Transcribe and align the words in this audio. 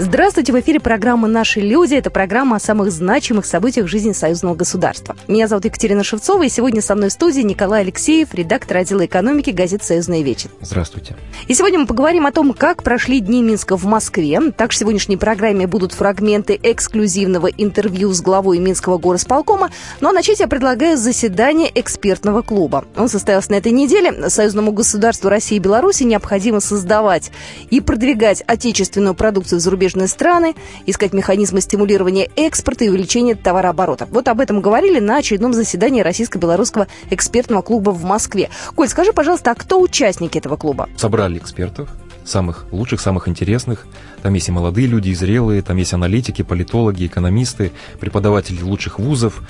Здравствуйте, 0.00 0.52
в 0.52 0.60
эфире 0.60 0.78
программа 0.78 1.26
«Наши 1.26 1.58
люди». 1.58 1.94
Это 1.94 2.08
программа 2.08 2.54
о 2.54 2.60
самых 2.60 2.92
значимых 2.92 3.44
событиях 3.44 3.88
жизни 3.88 4.12
союзного 4.12 4.54
государства. 4.54 5.16
Меня 5.26 5.48
зовут 5.48 5.64
Екатерина 5.64 6.04
Шевцова, 6.04 6.44
и 6.44 6.48
сегодня 6.48 6.80
со 6.80 6.94
мной 6.94 7.08
в 7.08 7.12
студии 7.12 7.40
Николай 7.40 7.80
Алексеев, 7.80 8.32
редактор 8.32 8.76
отдела 8.76 9.06
экономики 9.06 9.50
газеты 9.50 9.84
«Союзная 9.84 10.22
вечер». 10.22 10.50
Здравствуйте. 10.60 11.16
И 11.48 11.54
сегодня 11.54 11.80
мы 11.80 11.86
поговорим 11.86 12.26
о 12.26 12.30
том, 12.30 12.52
как 12.52 12.84
прошли 12.84 13.18
Дни 13.18 13.42
Минска 13.42 13.76
в 13.76 13.86
Москве. 13.86 14.40
Также 14.52 14.76
в 14.76 14.78
сегодняшней 14.78 15.16
программе 15.16 15.66
будут 15.66 15.94
фрагменты 15.94 16.56
эксклюзивного 16.62 17.48
интервью 17.48 18.12
с 18.12 18.20
главой 18.20 18.60
Минского 18.60 18.98
горосполкома. 18.98 19.70
Ну 20.00 20.10
а 20.10 20.12
начать 20.12 20.38
я 20.38 20.46
предлагаю 20.46 20.96
заседание 20.96 21.72
экспертного 21.74 22.42
клуба. 22.42 22.84
Он 22.96 23.08
состоялся 23.08 23.50
на 23.50 23.56
этой 23.56 23.72
неделе. 23.72 24.30
Союзному 24.30 24.70
государству 24.70 25.28
России 25.28 25.56
и 25.56 25.58
Беларуси 25.60 26.04
необходимо 26.04 26.60
создавать 26.60 27.32
и 27.70 27.80
продвигать 27.80 28.44
отечественную 28.46 29.14
продукцию 29.14 29.58
в 29.58 29.62
зарубежных 29.62 29.87
зарубежные 29.88 30.08
страны, 30.08 30.54
искать 30.86 31.12
механизмы 31.12 31.60
стимулирования 31.60 32.28
экспорта 32.36 32.84
и 32.84 32.88
увеличения 32.88 33.34
товарооборота. 33.34 34.06
Вот 34.10 34.28
об 34.28 34.40
этом 34.40 34.60
говорили 34.60 35.00
на 35.00 35.16
очередном 35.18 35.54
заседании 35.54 36.02
Российско-белорусского 36.02 36.86
экспертного 37.10 37.62
клуба 37.62 37.90
в 37.90 38.04
Москве. 38.04 38.50
Коль, 38.74 38.88
скажи, 38.88 39.12
пожалуйста, 39.12 39.52
а 39.52 39.54
кто 39.54 39.80
участники 39.80 40.38
этого 40.38 40.56
клуба? 40.56 40.88
Собрали 40.96 41.38
экспертов, 41.38 41.88
самых 42.24 42.66
лучших, 42.70 43.00
самых 43.00 43.28
интересных. 43.28 43.86
Там 44.22 44.34
есть 44.34 44.48
и 44.48 44.52
молодые 44.52 44.86
люди, 44.86 45.10
и 45.10 45.14
зрелые, 45.14 45.62
там 45.62 45.76
есть 45.78 45.94
аналитики, 45.94 46.42
политологи, 46.42 47.06
экономисты, 47.06 47.72
преподаватели 47.98 48.62
лучших 48.62 48.98
вузов 48.98 49.42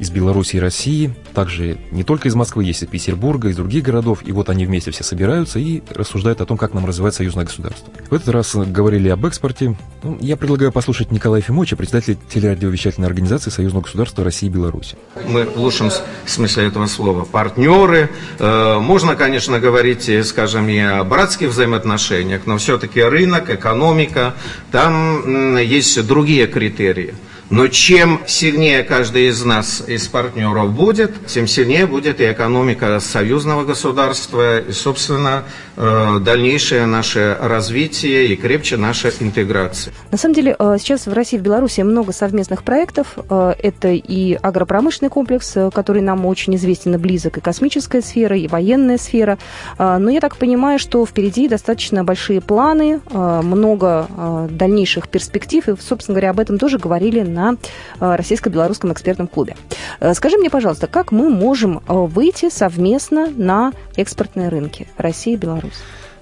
из 0.00 0.10
Беларуси 0.10 0.56
и 0.56 0.58
России, 0.58 1.14
также 1.34 1.76
не 1.90 2.04
только 2.04 2.28
из 2.28 2.34
Москвы, 2.34 2.64
есть 2.64 2.82
из 2.82 2.88
Петербурга, 2.88 3.48
из 3.48 3.56
других 3.56 3.84
городов, 3.84 4.20
и 4.24 4.32
вот 4.32 4.48
они 4.48 4.64
вместе 4.64 4.90
все 4.90 5.04
собираются 5.04 5.58
и 5.58 5.82
рассуждают 5.90 6.40
о 6.40 6.46
том, 6.46 6.56
как 6.56 6.72
нам 6.72 6.86
развивать 6.86 7.14
союзное 7.14 7.44
государство. 7.44 7.92
В 8.08 8.14
этот 8.14 8.28
раз 8.30 8.56
говорили 8.56 9.10
об 9.10 9.26
экспорте. 9.26 9.76
Ну, 10.02 10.16
я 10.20 10.38
предлагаю 10.38 10.72
послушать 10.72 11.12
Николая 11.12 11.42
Фимовича, 11.42 11.76
председателя 11.76 12.16
телерадиовещательной 12.30 13.06
организации 13.06 13.50
Союзного 13.50 13.82
государства 13.82 14.24
России 14.24 14.46
и 14.46 14.50
Беларуси. 14.50 14.96
Мы 15.28 15.44
в 15.44 15.58
лучшем 15.58 15.90
смысле 16.24 16.66
этого 16.66 16.86
слова 16.86 17.26
партнеры. 17.26 18.08
Э, 18.38 18.78
можно, 18.78 19.16
конечно, 19.16 19.60
говорить, 19.60 20.10
скажем, 20.24 20.66
и 20.70 20.78
о 20.78 21.04
братских 21.04 21.50
взаимоотношениях, 21.50 22.46
но 22.46 22.56
все-таки 22.56 23.02
рынок, 23.02 23.50
экономика, 23.50 24.34
там 24.72 25.58
есть 25.58 26.06
другие 26.06 26.46
критерии. 26.46 27.14
Но 27.50 27.66
чем 27.66 28.22
сильнее 28.28 28.84
каждый 28.84 29.26
из 29.26 29.44
нас, 29.44 29.82
из 29.84 30.06
партнеров 30.06 30.72
будет, 30.72 31.26
тем 31.26 31.48
сильнее 31.48 31.86
будет 31.86 32.20
и 32.20 32.30
экономика 32.30 33.00
союзного 33.00 33.64
государства, 33.64 34.60
и, 34.60 34.70
собственно, 34.70 35.42
дальнейшее 35.80 36.86
наше 36.86 37.36
развитие 37.40 38.26
и 38.28 38.36
крепче 38.36 38.76
наша 38.76 39.10
интеграция. 39.20 39.92
На 40.10 40.18
самом 40.18 40.34
деле, 40.34 40.54
э, 40.58 40.76
сейчас 40.78 41.06
в 41.06 41.12
России 41.12 41.36
и 41.36 41.40
в 41.40 41.42
Беларуси 41.42 41.80
много 41.80 42.12
совместных 42.12 42.62
проектов. 42.62 43.18
Э, 43.28 43.54
это 43.58 43.88
и 43.88 44.34
агропромышленный 44.34 45.10
комплекс, 45.10 45.56
который 45.72 46.02
нам 46.02 46.26
очень 46.26 46.54
известен 46.56 46.94
и 46.94 46.98
близок, 46.98 47.38
и 47.38 47.40
космическая 47.40 48.02
сфера, 48.02 48.36
и 48.36 48.48
военная 48.48 48.98
сфера. 48.98 49.38
Но 49.78 50.10
я 50.10 50.20
так 50.20 50.36
понимаю, 50.36 50.78
что 50.78 51.04
впереди 51.06 51.48
достаточно 51.48 52.04
большие 52.04 52.40
планы, 52.40 53.00
много 53.10 54.08
дальнейших 54.50 55.08
перспектив, 55.08 55.68
и, 55.68 55.76
собственно 55.80 56.14
говоря, 56.14 56.30
об 56.30 56.40
этом 56.40 56.58
тоже 56.58 56.78
говорили 56.78 57.20
на 57.20 57.56
э, 58.00 58.16
Российско-Белорусском 58.16 58.92
экспертном 58.92 59.28
клубе. 59.28 59.56
Э, 60.00 60.14
скажи 60.14 60.36
мне, 60.36 60.50
пожалуйста, 60.50 60.86
как 60.86 61.12
мы 61.12 61.30
можем 61.30 61.78
э, 61.78 61.92
выйти 61.92 62.50
совместно 62.50 63.28
на 63.34 63.72
экспортные 63.96 64.48
рынки 64.48 64.88
России 64.96 65.34
и 65.34 65.36
Беларуси? 65.36 65.69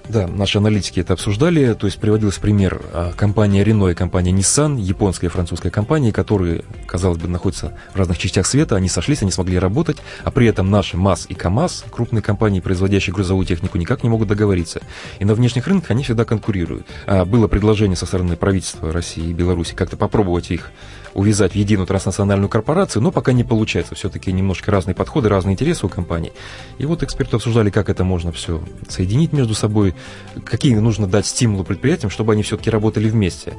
Да, 0.09 0.25
наши 0.25 0.57
аналитики 0.57 0.99
это 0.99 1.13
обсуждали, 1.13 1.75
то 1.75 1.85
есть 1.85 1.99
приводился 1.99 2.41
пример 2.41 2.81
а, 2.93 3.13
компания 3.13 3.63
Renault 3.63 3.91
и 3.91 3.93
компания 3.93 4.31
Nissan, 4.31 4.79
японская 4.79 5.29
и 5.29 5.31
французская 5.31 5.69
компании, 5.69 6.09
которые, 6.09 6.63
казалось 6.87 7.19
бы, 7.19 7.27
находятся 7.27 7.77
в 7.93 7.95
разных 7.95 8.17
частях 8.17 8.47
света, 8.47 8.75
они 8.75 8.89
сошлись, 8.89 9.21
они 9.21 9.29
смогли 9.29 9.59
работать, 9.59 9.97
а 10.23 10.31
при 10.31 10.47
этом 10.47 10.71
наши 10.71 10.97
МАЗ 10.97 11.27
и 11.29 11.35
КАМАЗ, 11.35 11.85
крупные 11.91 12.23
компании, 12.23 12.59
производящие 12.59 13.13
грузовую 13.13 13.45
технику, 13.45 13.77
никак 13.77 14.01
не 14.01 14.09
могут 14.09 14.27
договориться. 14.27 14.81
И 15.19 15.25
на 15.25 15.35
внешних 15.35 15.67
рынках 15.67 15.91
они 15.91 16.03
всегда 16.03 16.25
конкурируют. 16.25 16.87
А 17.05 17.23
было 17.23 17.47
предложение 17.47 17.95
со 17.95 18.07
стороны 18.07 18.35
правительства 18.35 18.91
России 18.91 19.29
и 19.29 19.33
Беларуси 19.33 19.75
как-то 19.75 19.95
попробовать 19.95 20.49
их 20.49 20.71
увязать 21.13 21.53
в 21.53 21.55
единую 21.55 21.87
транснациональную 21.87 22.49
корпорацию, 22.49 23.01
но 23.01 23.11
пока 23.11 23.33
не 23.33 23.43
получается. 23.43 23.95
Все-таки 23.95 24.31
немножко 24.31 24.71
разные 24.71 24.95
подходы, 24.95 25.29
разные 25.29 25.53
интересы 25.53 25.85
у 25.85 25.89
компаний. 25.89 26.31
И 26.77 26.85
вот 26.85 27.03
эксперты 27.03 27.35
обсуждали, 27.35 27.69
как 27.69 27.89
это 27.89 28.03
можно 28.03 28.31
все 28.31 28.61
соединить 28.87 29.33
между 29.33 29.53
собой, 29.53 29.95
какие 30.45 30.75
нужно 30.75 31.07
дать 31.07 31.25
стимулы 31.25 31.63
предприятиям, 31.63 32.09
чтобы 32.09 32.33
они 32.33 32.43
все-таки 32.43 32.69
работали 32.69 33.09
вместе. 33.09 33.53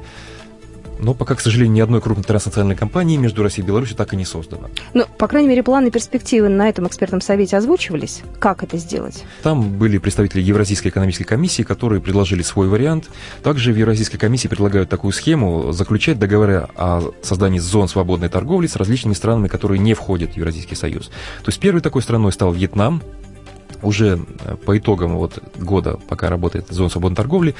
Но 1.01 1.15
пока, 1.15 1.35
к 1.35 1.41
сожалению, 1.41 1.73
ни 1.73 1.79
одной 1.81 1.99
крупной 1.99 2.23
транснациональной 2.23 2.75
компании 2.75 3.17
между 3.17 3.41
Россией 3.41 3.65
и 3.65 3.67
Беларусью 3.67 3.97
так 3.97 4.13
и 4.13 4.15
не 4.15 4.23
создано. 4.23 4.69
Ну, 4.93 5.05
по 5.17 5.27
крайней 5.27 5.49
мере, 5.49 5.63
планы 5.63 5.87
и 5.87 5.91
перспективы 5.91 6.47
на 6.47 6.69
этом 6.69 6.87
экспертном 6.87 7.21
совете 7.21 7.57
озвучивались. 7.57 8.21
Как 8.39 8.63
это 8.63 8.77
сделать? 8.77 9.23
Там 9.41 9.77
были 9.77 9.97
представители 9.97 10.41
Евразийской 10.41 10.91
экономической 10.91 11.23
комиссии, 11.23 11.63
которые 11.63 12.01
предложили 12.01 12.43
свой 12.43 12.67
вариант. 12.67 13.09
Также 13.41 13.73
в 13.73 13.77
Евразийской 13.77 14.19
комиссии 14.19 14.47
предлагают 14.47 14.89
такую 14.89 15.11
схему 15.11 15.71
заключать 15.71 16.19
договоры 16.19 16.67
о 16.75 17.11
создании 17.23 17.59
зон 17.59 17.87
свободной 17.87 18.29
торговли 18.29 18.67
с 18.67 18.75
различными 18.75 19.15
странами, 19.15 19.47
которые 19.47 19.79
не 19.79 19.95
входят 19.95 20.33
в 20.33 20.37
Евразийский 20.37 20.75
союз. 20.75 21.07
То 21.07 21.47
есть 21.47 21.59
первой 21.59 21.81
такой 21.81 22.03
страной 22.03 22.31
стал 22.31 22.53
Вьетнам. 22.53 23.01
Уже 23.81 24.19
э, 24.45 24.55
по 24.57 24.77
итогам 24.77 25.17
вот 25.17 25.39
года, 25.57 25.97
пока 26.07 26.29
работает 26.29 26.67
зона 26.69 26.89
свободной 26.89 27.15
торговли, 27.15 27.55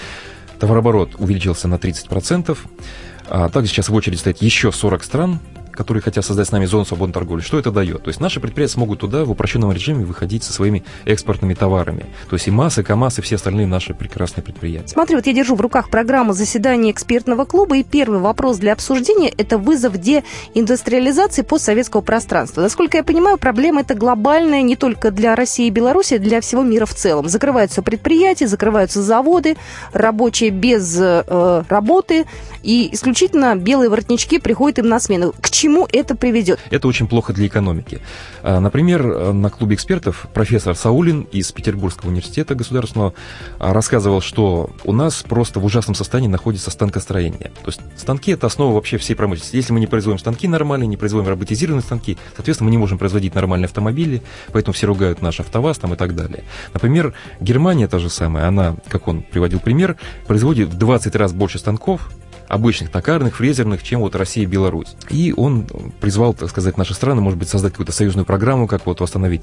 товарооборот 0.60 1.16
увеличился 1.18 1.68
на 1.68 1.76
30%. 1.76 2.56
А 3.34 3.48
также 3.48 3.72
сейчас 3.72 3.88
в 3.88 3.94
очереди 3.94 4.20
стоит 4.20 4.42
еще 4.42 4.74
40 4.74 5.04
стран, 5.06 5.40
которые 5.72 6.02
хотят 6.02 6.26
создать 6.26 6.48
с 6.48 6.52
нами 6.52 6.66
зону 6.66 6.86
свободной 6.86 7.14
торговли. 7.14 7.42
Что 7.42 7.60
это 7.60 7.72
дает? 7.72 8.04
То 8.04 8.10
есть 8.10 8.20
наши 8.20 8.40
предприятия 8.40 8.74
смогут 8.74 9.00
туда 9.00 9.26
в 9.26 9.32
упрощенном 9.32 9.72
режиме 9.72 10.06
выходить 10.06 10.44
со 10.44 10.54
своими 10.54 10.84
экспортными 11.06 11.54
товарами. 11.54 12.06
То 12.30 12.36
есть 12.36 12.48
и 12.48 12.52
МАС, 12.52 12.78
и 12.78 12.84
КАМАЗ, 12.84 13.20
и 13.20 13.22
все 13.22 13.36
остальные 13.36 13.68
наши 13.68 13.94
прекрасные 13.94 14.44
предприятия. 14.44 14.90
Смотри, 14.90 15.16
вот 15.16 15.28
я 15.28 15.34
держу 15.34 15.56
в 15.56 15.62
руках 15.62 15.90
программу 15.90 16.34
заседания 16.34 16.92
экспертного 16.92 17.46
клуба, 17.46 17.78
и 17.78 17.84
первый 17.84 18.20
вопрос 18.20 18.58
для 18.58 18.74
обсуждения– 18.74 19.30
это 19.38 19.58
вызов 19.58 19.98
деиндустриализации 19.98 21.42
постсоветского 21.42 22.02
пространства. 22.02 22.62
Насколько 22.62 22.98
я 22.98 23.04
понимаю, 23.04 23.38
проблема 23.38 23.82
эта 23.82 23.96
глобальная 23.96 24.62
не 24.62 24.76
только 24.76 25.12
для 25.12 25.36
России 25.36 25.68
и 25.68 25.72
Беларуси, 25.72 26.16
а 26.16 26.20
для 26.20 26.42
всего 26.42 26.64
мира 26.64 26.86
в 26.86 26.94
целом. 26.94 27.30
Закрываются 27.30 27.82
предприятия, 27.82 28.48
закрываются 28.48 29.02
заводы, 29.02 29.58
рабочие 29.94 30.50
без 30.50 30.98
э, 31.00 31.64
работы, 31.70 32.26
и 32.64 32.90
исключительно 32.92 33.56
белые 33.56 33.90
воротнички 33.90 34.40
приходят 34.40 34.80
им 34.80 34.88
на 34.88 35.00
смену. 35.00 35.34
К 35.42 35.50
чему 35.62 35.88
это 35.92 36.16
приведет? 36.16 36.60
Это 36.72 36.88
очень 36.88 37.08
плохо 37.08 37.34
для 37.34 37.46
экономики. 37.46 38.02
А, 38.42 38.60
например, 38.60 39.32
на 39.32 39.52
клубе 39.52 39.76
экспертов 39.76 40.26
профессор 40.34 40.76
Саулин 40.76 41.28
из 41.32 41.52
Петербургского 41.52 42.10
университета 42.10 42.56
государственного 42.56 43.14
а, 43.60 43.72
рассказывал, 43.72 44.22
что 44.22 44.72
у 44.84 44.92
нас 44.92 45.22
просто 45.22 45.60
в 45.60 45.66
ужасном 45.66 45.94
состоянии 45.94 46.30
находится 46.30 46.72
станкостроение. 46.72 47.52
То 47.64 47.68
есть 47.68 47.82
станки– 47.96 48.32
это 48.34 48.48
основа 48.48 48.74
вообще 48.74 48.98
всей 48.98 49.14
промышленности. 49.14 49.56
Если 49.56 49.72
мы 49.72 49.80
не 49.80 49.86
производим 49.86 50.18
станки 50.18 50.48
нормальные, 50.48 50.88
не 50.88 50.98
производим 50.98 51.30
роботизированные 51.30 51.84
станки, 51.84 52.18
соответственно, 52.36 52.66
мы 52.66 52.72
не 52.72 52.80
можем 52.80 52.98
производить 52.98 53.36
нормальные 53.36 53.68
автомобили, 53.68 54.24
поэтому 54.52 54.74
все 54.74 54.88
ругают 54.88 55.22
наш 55.22 55.40
АвтоВАЗ 55.40 55.78
там 55.78 55.94
и 55.94 55.96
так 55.96 56.16
далее. 56.16 56.44
Например, 56.74 57.14
Германия 57.40 57.88
та 57.88 58.00
же 58.00 58.10
самая, 58.10 58.48
она, 58.48 58.78
как 58.90 59.08
он 59.08 59.22
приводил 59.22 59.60
пример, 59.60 59.98
производит 60.26 60.70
в 60.70 60.78
20 60.78 61.16
раз 61.16 61.34
больше 61.34 61.60
станков, 61.60 62.10
обычных 62.52 62.92
токарных, 62.92 63.38
фрезерных, 63.38 63.82
чем 63.82 64.02
вот 64.02 64.14
Россия 64.16 64.44
и 64.44 64.46
Беларусь. 64.46 64.96
И 65.10 65.34
он 65.36 65.68
призвал, 66.02 66.34
так 66.34 66.50
сказать, 66.50 66.78
наши 66.78 66.94
страны, 66.94 67.22
может 67.22 67.40
быть, 67.40 67.48
создать 67.48 67.72
какую-то 67.72 67.94
союзную 67.94 68.26
программу, 68.26 68.68
как 68.68 68.86
вот 68.86 69.00
восстановить 69.00 69.42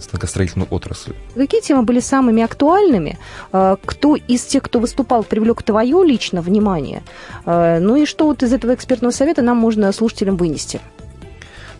станкостроительную 0.00 0.66
отрасль. 0.70 1.12
Какие 1.34 1.60
темы 1.60 1.82
были 1.82 2.00
самыми 2.00 2.42
актуальными? 2.42 3.18
А, 3.52 3.76
кто 3.84 4.16
из 4.16 4.44
тех, 4.44 4.62
кто 4.62 4.80
выступал, 4.80 5.24
привлек 5.24 5.62
твое 5.62 6.02
лично 6.04 6.40
внимание? 6.40 7.02
А, 7.44 7.80
ну 7.80 7.96
и 7.96 8.06
что 8.06 8.24
вот 8.24 8.42
из 8.42 8.52
этого 8.52 8.74
экспертного 8.74 9.12
совета 9.12 9.42
нам 9.42 9.58
можно 9.58 9.92
слушателям 9.92 10.36
вынести? 10.36 10.80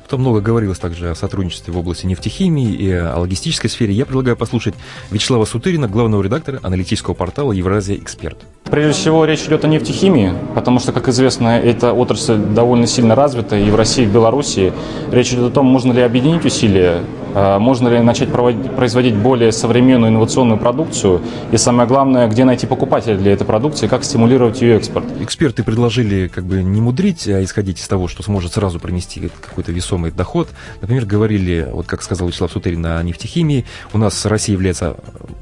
Там 0.09 0.21
много 0.21 0.41
говорилось 0.41 0.79
также 0.79 1.11
о 1.11 1.15
сотрудничестве 1.15 1.71
в 1.71 1.77
области 1.77 2.07
нефтехимии 2.07 2.73
и 2.73 2.91
о 2.91 3.19
логистической 3.19 3.69
сфере. 3.69 3.93
Я 3.93 4.07
предлагаю 4.07 4.39
послушать 4.39 4.75
Вячеслава 5.11 5.45
Сутырина, 5.45 5.87
главного 5.87 6.23
редактора 6.23 6.61
аналитического 6.63 7.13
портала 7.13 7.53
«Евразия 7.53 7.97
Эксперт». 7.97 8.39
Прежде 8.65 8.93
всего 8.93 9.27
речь 9.27 9.45
идет 9.45 9.65
о 9.65 9.69
нефтехимии, 9.69 10.33
потому 10.55 10.81
что, 10.81 10.93
как 10.93 11.09
известно, 11.09 11.59
эта 11.59 11.93
отрасль 11.93 12.39
довольно 12.39 12.87
сильно 12.87 13.15
развита 13.15 13.57
и 13.57 13.71
в 13.71 13.77
России, 13.77 14.05
и 14.05 14.07
в 14.07 14.13
Беларуси. 14.13 14.73
Речь 15.13 15.33
идет 15.35 15.45
о 15.45 15.51
том, 15.51 15.67
можно 15.67 15.93
ли 15.93 16.01
объединить 16.01 16.47
усилия 16.47 17.03
можно 17.35 17.89
ли 17.89 18.01
начать 18.01 18.31
производить 18.31 19.15
более 19.15 19.53
современную 19.53 20.11
инновационную 20.11 20.59
продукцию, 20.59 21.23
и 21.53 21.57
самое 21.57 21.89
главное, 21.89 22.29
где 22.29 22.45
найти 22.45 22.67
покупателя 22.67 23.17
для 23.17 23.33
этой 23.33 23.45
продукции, 23.45 23.87
как 23.87 24.05
стимулировать 24.05 24.61
ее 24.63 24.77
экспорт. 24.77 25.07
Эксперты 25.21 25.63
предложили 25.63 26.29
как 26.29 26.45
бы 26.45 26.63
не 26.63 26.81
мудрить, 26.81 27.27
а 27.29 27.43
исходить 27.43 27.81
из 27.81 27.89
того, 27.89 28.09
что 28.09 28.23
сможет 28.23 28.53
сразу 28.53 28.79
принести 28.81 29.31
какой-то 29.41 29.73
весомый 29.73 30.11
доход. 30.11 30.49
Например, 30.81 31.05
говорили, 31.05 31.69
вот 31.71 31.87
как 31.87 32.03
сказал 32.03 32.29
Вячеслав 32.29 32.53
Сутырин 32.53 32.85
о 32.87 33.03
нефтехимии, 33.03 33.65
у 33.93 33.99
нас 33.99 34.27
Россия 34.27 34.55
является 34.55 34.97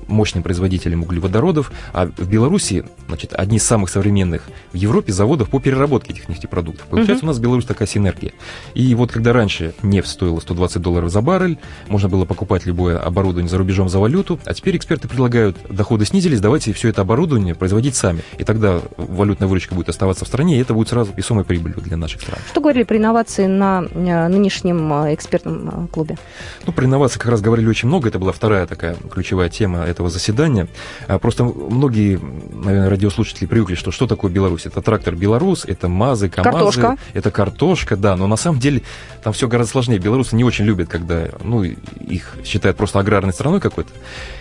мощным 0.09 0.43
производителем 0.43 1.03
углеводородов, 1.03 1.73
а 1.93 2.07
в 2.07 2.29
Беларуси, 2.29 2.85
значит, 3.09 3.33
одни 3.35 3.57
из 3.57 3.65
самых 3.65 3.91
современных 3.91 4.43
в 4.73 4.77
Европе 4.77 5.13
заводов 5.13 5.49
по 5.49 5.61
переработке 5.61 6.13
этих 6.13 6.29
нефтепродуктов. 6.29 6.87
Получается, 6.87 7.25
угу. 7.25 7.27
у 7.27 7.29
нас 7.29 7.39
в 7.39 7.43
Беларуси 7.43 7.67
такая 7.67 7.89
синергия. 7.89 8.33
И 8.75 8.95
вот 8.95 9.13
когда 9.13 9.33
раньше 9.33 9.75
нефть 9.83 10.09
стоила 10.09 10.41
120 10.41 10.81
долларов 10.81 11.11
за 11.11 11.21
баррель, 11.21 11.59
можно 11.89 12.09
было 12.09 12.25
покупать 12.25 12.67
любое 12.67 12.99
оборудование 12.99 13.49
за 13.49 13.59
рубежом 13.59 13.89
за 13.89 13.99
валюту, 13.99 14.39
а 14.45 14.55
теперь 14.55 14.77
эксперты 14.77 15.09
предлагают, 15.09 15.57
доходы 15.69 16.05
снизились, 16.05 16.41
давайте 16.41 16.73
все 16.73 16.89
это 16.89 17.03
оборудование 17.03 17.55
производить 17.55 17.95
сами. 17.95 18.23
И 18.39 18.45
тогда 18.45 18.81
валютная 18.97 19.49
выручка 19.49 19.75
будет 19.75 19.89
оставаться 19.89 20.25
в 20.25 20.29
стране, 20.29 20.59
и 20.59 20.61
это 20.61 20.75
будет 20.75 20.89
сразу 20.89 21.13
весомой 21.17 21.45
прибылью 21.45 21.81
для 21.81 21.97
наших 21.97 22.23
стран. 22.23 22.39
Что 22.51 22.61
говорили 22.61 22.85
про 22.85 22.97
инновации 22.97 23.47
на 23.47 23.85
э, 23.93 24.29
нынешнем 24.29 24.93
э, 24.93 25.15
экспертном 25.15 25.87
э, 25.87 25.89
клубе? 25.89 26.17
Ну, 26.67 26.73
про 26.73 26.85
инновации 26.85 27.19
как 27.19 27.31
раз 27.31 27.41
говорили 27.41 27.69
очень 27.69 27.89
много, 27.89 28.09
это 28.09 28.19
была 28.19 28.33
вторая 28.33 28.67
такая 28.67 28.97
ключевая 29.11 29.49
тема 29.49 29.85
этого 29.85 30.11
заседания. 30.11 30.69
А 31.07 31.19
просто 31.19 31.45
многие, 31.45 32.21
наверное, 32.53 32.91
радиослушатели 32.91 33.47
привыкли, 33.47 33.75
что 33.75 33.91
что 33.91 34.07
такое 34.07 34.31
Беларусь? 34.31 34.67
Это 34.67 34.83
трактор 34.83 35.15
Беларусь, 35.15 35.65
это 35.65 35.89
МАЗы, 35.89 36.29
КАМАЗы, 36.29 36.53
картошка. 36.53 36.97
это 37.15 37.31
картошка, 37.31 37.97
да, 37.97 38.17
но 38.17 38.27
на 38.27 38.37
самом 38.37 38.59
деле 38.59 38.83
там 39.23 39.33
все 39.33 39.49
гораздо 39.49 39.73
сложнее. 39.73 39.99
Белорусы 39.99 40.37
не 40.37 40.45
очень 40.45 40.65
любят, 40.65 40.89
когда 40.89 41.29
ну, 41.43 41.65
их 42.07 42.37
считают 42.45 42.77
просто 42.77 42.99
аграрной 42.99 43.33
страной 43.33 43.61
какой-то. 43.61 43.91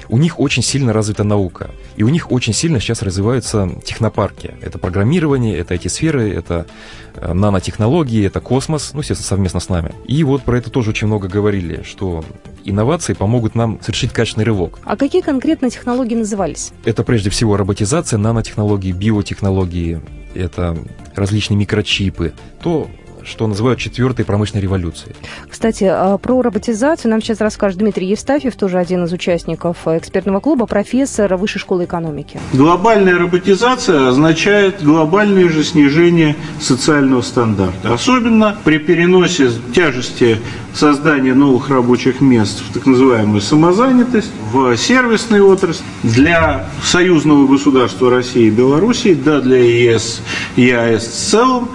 У 0.07 0.17
них 0.17 0.39
очень 0.39 0.61
сильно 0.61 0.93
развита 0.93 1.23
наука, 1.23 1.71
и 1.95 2.03
у 2.03 2.09
них 2.09 2.31
очень 2.31 2.53
сильно 2.53 2.79
сейчас 2.79 3.01
развиваются 3.01 3.69
технопарки. 3.83 4.53
Это 4.61 4.77
программирование, 4.77 5.57
это 5.57 5.73
эти 5.73 5.87
сферы, 5.87 6.31
это 6.31 6.67
э, 7.15 7.33
нанотехнологии, 7.33 8.25
это 8.25 8.39
космос, 8.39 8.91
ну, 8.93 8.99
естественно, 8.99 9.27
совместно 9.27 9.59
с 9.59 9.69
нами. 9.69 9.93
И 10.05 10.23
вот 10.23 10.43
про 10.43 10.57
это 10.57 10.69
тоже 10.69 10.91
очень 10.91 11.07
много 11.07 11.27
говорили, 11.27 11.83
что 11.83 12.23
инновации 12.63 13.13
помогут 13.13 13.55
нам 13.55 13.79
совершить 13.81 14.11
качественный 14.11 14.45
рывок. 14.45 14.79
А 14.83 14.95
какие 14.95 15.21
конкретно 15.21 15.69
технологии 15.69 16.15
назывались? 16.15 16.71
Это 16.83 17.03
прежде 17.03 17.29
всего 17.29 17.57
роботизация, 17.57 18.17
нанотехнологии, 18.17 18.91
биотехнологии, 18.91 20.01
это 20.35 20.77
различные 21.15 21.57
микрочипы, 21.57 22.33
то, 22.61 22.89
что 23.25 23.47
называют 23.47 23.79
четвертой 23.79 24.25
промышленной 24.25 24.61
революцией. 24.61 25.15
Кстати, 25.49 25.85
а, 25.85 26.17
про 26.17 26.41
роботизацию 26.41 27.11
нам 27.11 27.21
сейчас 27.21 27.41
расскажет 27.41 27.79
Дмитрий 27.79 28.07
Евстафьев, 28.07 28.55
тоже 28.55 28.77
один 28.77 29.03
из 29.05 29.13
участников 29.13 29.87
экспертного 29.87 30.39
клуба, 30.39 30.65
профессор 30.65 31.35
Высшей 31.35 31.59
школы 31.59 31.85
экономики. 31.85 32.39
Глобальная 32.53 33.17
роботизация 33.17 34.07
означает 34.07 34.83
глобальное 34.83 35.49
же 35.49 35.63
снижение 35.63 36.35
социального 36.59 37.21
стандарта. 37.21 37.93
Особенно 37.93 38.55
при 38.63 38.77
переносе 38.77 39.49
тяжести 39.73 40.39
создания 40.73 41.33
новых 41.33 41.69
рабочих 41.69 42.21
мест 42.21 42.61
в 42.69 42.73
так 42.73 42.85
называемую 42.85 43.41
самозанятость, 43.41 44.31
в 44.51 44.75
сервисной 44.77 45.41
отрасль 45.41 45.83
для 46.03 46.67
союзного 46.83 47.47
государства 47.47 48.09
России 48.09 48.47
и 48.47 48.51
Белоруссии, 48.51 49.13
да 49.13 49.41
для 49.41 49.57
ЕС 49.57 50.21
и 50.55 50.63
ЕАЭС 50.63 51.07
в 51.07 51.29
целом, 51.29 51.69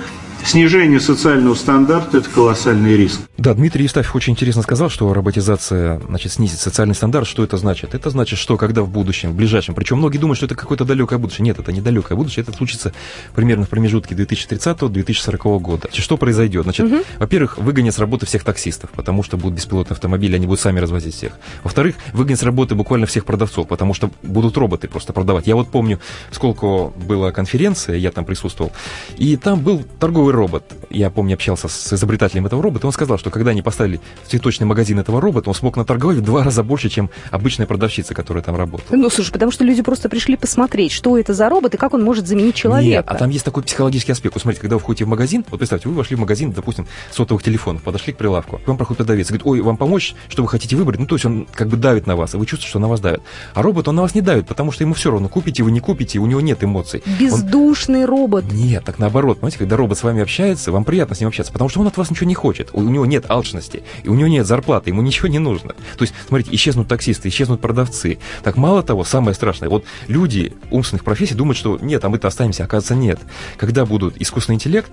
снижение 0.45 1.01
социального 1.01 1.55
стандарта– 1.55 2.19
это 2.19 2.29
колоссальный 2.31 2.97
риск. 2.97 3.21
Да, 3.41 3.55
Дмитрий 3.55 3.85
Евстафьев 3.85 4.15
очень 4.15 4.35
интересно 4.35 4.61
сказал, 4.61 4.91
что 4.91 5.15
роботизация 5.15 5.99
значит, 6.07 6.31
снизит 6.31 6.59
социальный 6.59 6.95
стандарт. 6.95 7.27
Что 7.27 7.43
это 7.43 7.57
значит? 7.57 7.95
Это 7.95 8.11
значит, 8.11 8.39
что 8.39 8.59
когда 8.59 8.83
в 8.83 8.91
будущем, 8.91 9.31
в 9.31 9.35
ближайшем, 9.35 9.75
причем 9.75 9.97
многие 9.97 10.19
думают, 10.19 10.37
что 10.37 10.45
это 10.45 10.55
какое-то 10.55 10.85
далекое 10.85 11.19
будущее. 11.19 11.47
Нет, 11.47 11.59
это 11.59 11.73
не 11.73 11.81
далекое 11.81 12.19
будущее, 12.19 12.43
это 12.43 12.53
случится 12.53 12.93
примерно 13.35 13.65
в 13.65 13.71
промежутке 13.71 14.15
2030-2040 14.15 15.59
года. 15.61 15.87
Значит, 15.89 16.05
что 16.05 16.19
произойдет? 16.19 16.65
Значит, 16.65 16.85
угу. 16.85 16.97
во-первых, 17.19 17.57
выгонят 17.57 17.95
с 17.95 17.99
работы 17.99 18.27
всех 18.27 18.45
таксистов, 18.45 18.91
потому 18.91 19.23
что 19.23 19.39
будут 19.39 19.57
беспилотные 19.57 19.95
автомобили, 19.95 20.37
они 20.37 20.47
будут 20.47 20.61
сами 20.61 20.79
развозить 20.79 21.15
всех. 21.15 21.33
Во-вторых, 21.65 21.97
выгонят 22.13 22.41
с 22.41 22.43
работы 22.43 22.75
буквально 22.75 23.07
всех 23.07 23.25
продавцов, 23.25 23.67
потому 23.69 23.95
что 23.95 24.11
будут 24.23 24.55
роботы 24.59 24.87
просто 24.87 25.15
продавать. 25.15 25.47
Я 25.47 25.57
вот 25.57 25.71
помню, 25.71 25.99
сколько 26.31 26.93
была 26.95 27.33
конференция, 27.33 27.97
я 27.97 28.11
там 28.11 28.27
присутствовал, 28.27 28.71
и 29.17 29.39
там 29.39 29.61
был 29.61 29.83
торговый 29.99 30.35
робот. 30.35 30.65
Я 30.91 31.09
помню, 31.09 31.37
общался 31.37 31.69
с 31.69 31.95
изобретателем 31.95 32.45
этого 32.45 32.63
робота, 32.63 32.87
он 32.87 32.93
сказал, 32.93 33.17
что 33.17 33.30
что 33.31 33.38
когда 33.38 33.53
они 33.53 33.62
поставили 33.62 34.00
в 34.25 34.29
цветочный 34.29 34.67
магазин 34.67 34.99
этого 34.99 35.21
робота, 35.21 35.49
он 35.49 35.55
смог 35.55 35.77
наторговать 35.77 36.19
в 36.19 36.23
два 36.23 36.43
раза 36.43 36.62
больше, 36.62 36.88
чем 36.88 37.11
обычная 37.31 37.67
продавщица, 37.67 38.12
которая 38.15 38.43
там 38.43 38.56
работала. 38.56 38.97
Ну, 38.97 39.09
слушай, 39.09 39.32
потому 39.32 39.53
что 39.53 39.65
люди 39.65 39.82
просто 39.82 40.09
пришли 40.09 40.37
посмотреть, 40.37 40.93
что 40.93 41.17
это 41.17 41.32
за 41.32 41.49
робот 41.49 41.75
и 41.75 41.77
как 41.77 41.94
он 41.94 42.03
может 42.03 42.27
заменить 42.27 42.55
человека. 42.55 42.88
Нет, 42.88 43.05
а 43.06 43.15
там 43.15 43.31
есть 43.31 43.44
такой 43.44 43.62
психологический 43.62 44.12
аспект. 44.12 44.35
Вот 44.35 44.43
смотрите, 44.43 44.61
когда 44.61 44.77
вы 44.77 44.81
входите 44.81 45.05
в 45.05 45.09
магазин, 45.09 45.44
вот 45.50 45.59
представьте, 45.59 45.88
вы 45.88 45.94
вошли 45.94 46.17
в 46.17 46.21
магазин, 46.21 46.53
допустим, 46.53 46.87
сотовых 47.12 47.43
телефонов, 47.43 47.82
подошли 47.82 48.12
к 48.12 48.17
прилавку, 48.17 48.59
к 48.59 48.67
вам 48.67 48.77
проходит 48.77 48.99
продавец, 48.99 49.29
говорит, 49.29 49.47
ой, 49.47 49.61
вам 49.61 49.76
помочь, 49.76 50.15
что 50.29 50.43
вы 50.43 50.49
хотите 50.49 50.76
выбрать? 50.76 50.99
Ну, 50.99 51.06
то 51.06 51.15
есть 51.15 51.25
он 51.25 51.47
как 51.53 51.69
бы 51.69 51.76
давит 51.76 52.06
на 52.06 52.17
вас, 52.17 52.35
и 52.35 52.37
вы 52.37 52.47
чувствуете, 52.47 52.71
что 52.71 52.79
на 52.79 52.88
вас 52.88 53.00
давит. 53.00 53.21
А 53.55 53.62
робот, 53.62 53.88
он 53.88 53.97
на 53.97 54.03
вас 54.03 54.15
не 54.15 54.21
давит, 54.21 54.47
потому 54.49 54.73
что 54.73 54.85
ему 54.85 54.94
все 54.94 55.11
равно, 55.11 55.29
купите 55.29 55.62
вы, 55.62 55.71
не 55.71 55.81
купите, 55.81 56.19
у 56.19 56.26
него 56.26 56.41
нет 56.41 56.65
эмоций. 56.65 57.03
Бездушный 57.19 58.00
он... 58.00 58.11
робот. 58.11 58.44
Нет, 58.53 58.85
так 58.85 58.99
наоборот, 58.99 59.38
понимаете, 59.38 59.59
когда 59.59 59.76
робот 59.76 59.99
с 59.99 60.03
вами 60.03 60.23
общается, 60.23 60.73
вам 60.73 60.85
приятно 60.85 61.15
с 61.15 61.21
ним 61.21 61.29
общаться, 61.29 61.53
потому 61.53 61.71
что 61.71 61.81
он 61.81 61.87
от 61.87 61.97
вас 61.97 62.11
ничего 62.11 62.26
не 62.26 62.35
хочет, 62.35 62.71
у 62.73 62.83
него 62.83 63.06
нет 63.06 63.20
алчности, 63.29 63.83
и 64.05 64.09
у 64.09 64.15
него 64.15 64.29
нет 64.29 64.47
зарплаты, 64.47 64.91
ему 64.91 65.03
ничего 65.03 65.29
не 65.29 65.39
нужно. 65.39 65.75
То 65.97 66.03
есть, 66.03 66.15
смотрите, 66.29 66.55
исчезнут 66.55 66.89
таксисты, 66.89 67.29
исчезнут 67.29 67.61
продавцы. 67.61 68.19
Так 68.43 68.57
мало 68.57 68.83
того, 68.83 69.05
самое 69.05 69.35
страшное, 69.35 69.69
вот 69.69 69.85
люди 70.07 70.53
умственных 70.71 71.05
профессий 71.05 71.35
думают, 71.35 71.57
что 71.57 71.79
нет, 71.81 72.05
а 72.05 72.09
мы-то 72.09 72.29
останемся, 72.29 72.65
оказывается, 72.65 72.95
нет. 72.95 73.21
Когда 73.57 73.85
будут 73.85 74.21
искусственный 74.21 74.57
интеллект, 74.57 74.91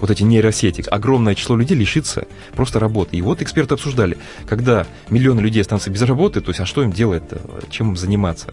вот 0.00 0.10
эти 0.10 0.22
нейросети, 0.22 0.82
огромное 0.88 1.34
число 1.34 1.56
людей 1.56 1.76
лишится 1.76 2.26
просто 2.54 2.78
работы. 2.78 3.16
И 3.16 3.22
вот 3.22 3.42
эксперты 3.42 3.74
обсуждали, 3.74 4.18
когда 4.46 4.86
миллионы 5.10 5.40
людей 5.40 5.62
останутся 5.62 5.90
без 5.90 6.02
работы, 6.02 6.40
то 6.40 6.50
есть, 6.50 6.60
а 6.60 6.66
что 6.66 6.82
им 6.82 6.92
делать, 6.92 7.22
чем 7.70 7.90
им 7.90 7.96
заниматься? 7.96 8.52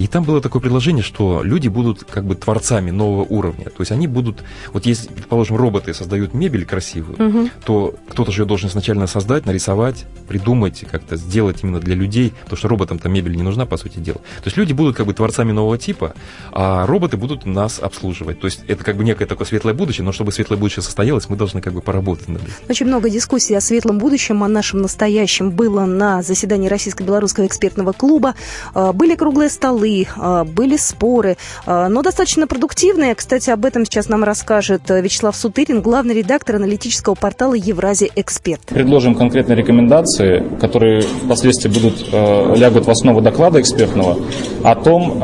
И 0.00 0.06
там 0.06 0.24
было 0.24 0.40
такое 0.40 0.62
предложение, 0.62 1.02
что 1.02 1.42
люди 1.44 1.68
будут 1.68 2.04
как 2.04 2.24
бы 2.24 2.34
творцами 2.34 2.90
нового 2.90 3.22
уровня. 3.28 3.66
То 3.66 3.80
есть 3.80 3.92
они 3.92 4.06
будут, 4.06 4.42
вот 4.72 4.86
если, 4.86 5.08
предположим, 5.08 5.56
роботы 5.56 5.92
создают 5.92 6.32
мебель 6.32 6.64
красивую, 6.64 7.28
угу. 7.28 7.50
то 7.66 7.94
кто-то 8.08 8.32
же 8.32 8.42
ее 8.42 8.46
должен 8.46 8.70
изначально 8.70 9.06
создать, 9.06 9.44
нарисовать, 9.44 10.06
придумать, 10.26 10.86
как-то 10.90 11.16
сделать 11.16 11.58
именно 11.62 11.80
для 11.80 11.94
людей, 11.94 12.32
потому 12.44 12.56
что 12.56 12.68
роботам-то 12.68 13.10
мебель 13.10 13.36
не 13.36 13.42
нужна, 13.42 13.66
по 13.66 13.76
сути 13.76 13.98
дела. 13.98 14.16
То 14.38 14.46
есть 14.46 14.56
люди 14.56 14.72
будут 14.72 14.96
как 14.96 15.04
бы 15.04 15.12
творцами 15.12 15.52
нового 15.52 15.76
типа, 15.76 16.14
а 16.50 16.86
роботы 16.86 17.18
будут 17.18 17.44
нас 17.44 17.78
обслуживать. 17.78 18.40
То 18.40 18.46
есть 18.46 18.62
это 18.68 18.82
как 18.82 18.96
бы 18.96 19.04
некое 19.04 19.26
такое 19.26 19.46
светлое 19.46 19.74
будущее, 19.74 20.06
но 20.06 20.12
чтобы 20.12 20.32
светлое 20.32 20.56
будущее 20.56 20.82
состоялось, 20.82 21.28
мы 21.28 21.36
должны 21.36 21.60
как 21.60 21.74
бы 21.74 21.82
поработать 21.82 22.28
над 22.28 22.42
этим. 22.42 22.54
Очень 22.70 22.86
много 22.86 23.10
дискуссий 23.10 23.54
о 23.54 23.60
светлом 23.60 23.98
будущем, 23.98 24.42
о 24.42 24.48
нашем 24.48 24.80
настоящем 24.80 25.50
было 25.50 25.84
на 25.84 26.22
заседании 26.22 26.68
Российско-Белорусского 26.68 27.46
экспертного 27.46 27.92
клуба. 27.92 28.34
А, 28.72 28.94
были 28.94 29.14
круглые 29.14 29.50
столы, 29.50 29.89
суды, 29.90 30.06
а, 30.16 30.44
были 30.44 30.76
споры, 30.76 31.36
а, 31.66 31.88
но 31.88 32.02
достаточно 32.02 32.46
продуктивные. 32.46 33.14
Кстати, 33.14 33.50
об 33.50 33.64
этом 33.64 33.84
сейчас 33.84 34.08
нам 34.08 34.24
расскажет 34.24 34.82
Вячеслав 34.88 35.36
Сутырин, 35.36 35.82
главный 35.82 36.14
редактор 36.14 36.56
аналитического 36.56 37.14
портала 37.14 37.54
«Евразия 37.54 38.10
Эксперт». 38.16 38.60
Предложим 38.66 39.14
конкретные 39.14 39.56
рекомендации, 39.56 40.44
которые 40.60 41.02
впоследствии 41.02 41.68
будут, 41.68 42.08
а, 42.12 42.54
лягут 42.54 42.86
в 42.86 42.90
основу 42.90 43.20
доклада 43.20 43.60
экспертного, 43.60 44.18
о 44.62 44.74
том, 44.74 45.20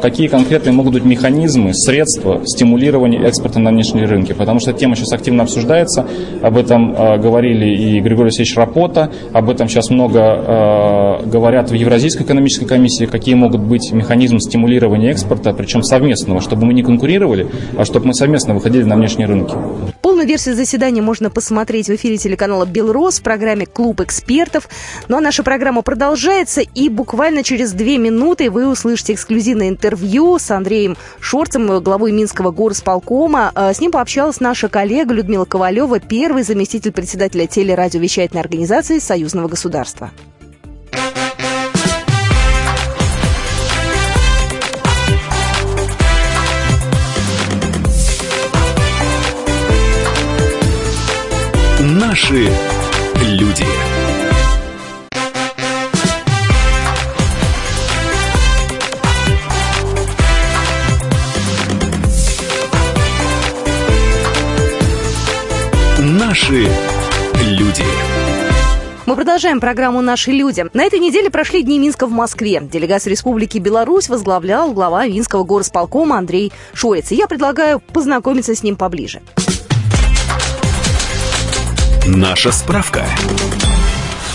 какие 0.00 0.28
конкретные 0.28 0.72
могут 0.72 0.94
быть 0.94 1.04
механизмы, 1.04 1.74
средства 1.74 2.42
стимулирования 2.44 3.22
экспорта 3.26 3.58
на 3.58 3.70
внешние 3.70 4.06
рынки. 4.06 4.32
Потому 4.32 4.60
что 4.60 4.72
тема 4.72 4.96
сейчас 4.96 5.12
активно 5.12 5.42
обсуждается. 5.42 6.06
Об 6.42 6.56
этом 6.56 6.92
говорили 7.20 7.66
и 7.66 8.00
Григорий 8.00 8.28
Алексеевич 8.28 8.56
Рапота, 8.56 9.10
об 9.32 9.50
этом 9.50 9.68
сейчас 9.68 9.90
много 9.90 11.20
говорят 11.26 11.70
в 11.70 11.74
Евразийской 11.74 12.24
экономической 12.24 12.66
комиссии, 12.66 13.04
какие 13.04 13.34
могут 13.34 13.60
быть 13.60 13.89
механизм 13.92 14.38
стимулирования 14.38 15.10
экспорта, 15.10 15.52
причем 15.52 15.82
совместного, 15.82 16.40
чтобы 16.40 16.66
мы 16.66 16.74
не 16.74 16.82
конкурировали, 16.82 17.48
а 17.76 17.84
чтобы 17.84 18.08
мы 18.08 18.14
совместно 18.14 18.54
выходили 18.54 18.84
на 18.84 18.96
внешние 18.96 19.26
рынки. 19.26 19.54
Полную 20.02 20.26
версию 20.26 20.54
заседания 20.54 21.02
можно 21.02 21.30
посмотреть 21.30 21.88
в 21.88 21.94
эфире 21.94 22.16
телеканала 22.16 22.66
«Белрос» 22.66 23.20
в 23.20 23.22
программе 23.22 23.66
«Клуб 23.66 24.00
экспертов». 24.00 24.68
Ну 25.08 25.16
а 25.16 25.20
наша 25.20 25.42
программа 25.42 25.82
продолжается, 25.82 26.60
и 26.60 26.88
буквально 26.88 27.42
через 27.42 27.72
две 27.72 27.98
минуты 27.98 28.50
вы 28.50 28.68
услышите 28.68 29.14
эксклюзивное 29.14 29.68
интервью 29.68 30.38
с 30.38 30.50
Андреем 30.50 30.96
Шорцем, 31.20 31.80
главой 31.80 32.12
Минского 32.12 32.50
горосполкома. 32.50 33.52
А, 33.54 33.72
с 33.72 33.80
ним 33.80 33.90
пообщалась 33.90 34.40
наша 34.40 34.68
коллега 34.68 35.14
Людмила 35.14 35.44
Ковалева, 35.44 36.00
первый 36.00 36.42
заместитель 36.42 36.92
председателя 36.92 37.46
телерадиовещательной 37.46 38.40
организации 38.42 38.98
Союзного 38.98 39.48
государства. 39.48 40.10
Наши 52.10 52.48
люди. 53.20 53.64
Наши 66.00 66.66
люди. 67.44 67.84
Мы 69.06 69.14
продолжаем 69.14 69.60
программу 69.60 70.00
«Наши 70.00 70.32
люди». 70.32 70.66
На 70.72 70.82
этой 70.82 70.98
неделе 70.98 71.30
прошли 71.30 71.62
Дни 71.62 71.78
Минска 71.78 72.08
в 72.08 72.10
Москве. 72.10 72.60
Делегацию 72.60 73.12
Республики 73.12 73.58
Беларусь 73.58 74.08
возглавлял 74.08 74.72
глава 74.72 75.06
Минского 75.06 75.44
горосполкома 75.44 76.18
Андрей 76.18 76.50
Шорец. 76.72 77.12
И 77.12 77.14
я 77.14 77.28
предлагаю 77.28 77.78
познакомиться 77.78 78.56
с 78.56 78.64
ним 78.64 78.74
поближе. 78.74 79.20
Наша 82.12 82.50
справка. 82.50 83.06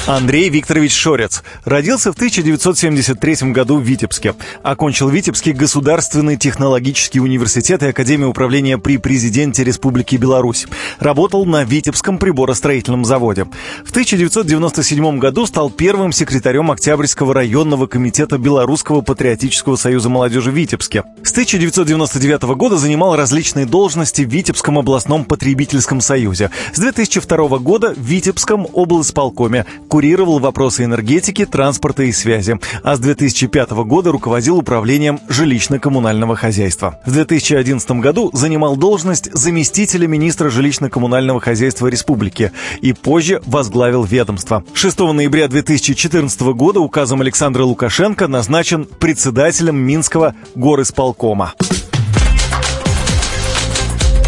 Андрей 0.07 0.49
Викторович 0.49 0.93
Шорец. 0.93 1.41
Родился 1.63 2.11
в 2.11 2.15
1973 2.15 3.51
году 3.51 3.77
в 3.77 3.81
Витебске. 3.81 4.35
Окончил 4.61 5.09
Витебский 5.09 5.51
государственный 5.51 6.37
технологический 6.37 7.19
университет 7.19 7.81
и 7.81 7.87
Академию 7.87 8.29
управления 8.29 8.77
при 8.77 8.97
президенте 8.97 9.63
Республики 9.63 10.15
Беларусь. 10.15 10.67
Работал 10.99 11.45
на 11.45 11.63
Витебском 11.63 12.19
приборостроительном 12.19 13.03
заводе. 13.03 13.45
В 13.83 13.89
1997 13.89 15.17
году 15.17 15.47
стал 15.47 15.71
первым 15.71 16.11
секретарем 16.11 16.69
Октябрьского 16.69 17.33
районного 17.33 17.87
комитета 17.87 18.37
Белорусского 18.37 19.01
патриотического 19.01 19.75
союза 19.75 20.09
молодежи 20.09 20.51
в 20.51 20.53
Витебске. 20.53 21.03
С 21.23 21.31
1999 21.31 22.43
года 22.55 22.77
занимал 22.77 23.15
различные 23.15 23.65
должности 23.65 24.21
в 24.21 24.29
Витебском 24.29 24.77
областном 24.77 25.25
потребительском 25.25 25.99
союзе. 25.99 26.51
С 26.73 26.79
2002 26.79 27.57
года 27.57 27.95
в 27.95 28.01
Витебском 28.01 28.67
облсполкоме 28.71 29.65
курировал 29.95 30.39
вопросы 30.39 30.83
энергетики, 30.83 31.45
транспорта 31.45 32.03
и 32.03 32.11
связи, 32.11 32.59
а 32.83 32.97
с 32.97 32.99
2005 32.99 33.71
года 33.85 34.11
руководил 34.11 34.57
управлением 34.57 35.21
жилищно-коммунального 35.29 36.35
хозяйства. 36.35 36.99
В 37.05 37.13
2011 37.13 37.91
году 37.91 38.29
занимал 38.33 38.75
должность 38.75 39.33
заместителя 39.33 40.05
министра 40.05 40.49
жилищно-коммунального 40.49 41.39
хозяйства 41.39 41.87
республики 41.87 42.51
и 42.81 42.91
позже 42.91 43.41
возглавил 43.45 44.03
ведомство. 44.03 44.65
6 44.73 44.99
ноября 44.99 45.47
2014 45.47 46.41
года 46.41 46.81
указом 46.81 47.21
Александра 47.21 47.63
Лукашенко 47.63 48.27
назначен 48.27 48.83
председателем 48.99 49.77
Минского 49.77 50.35
горисполкома. 50.55 51.53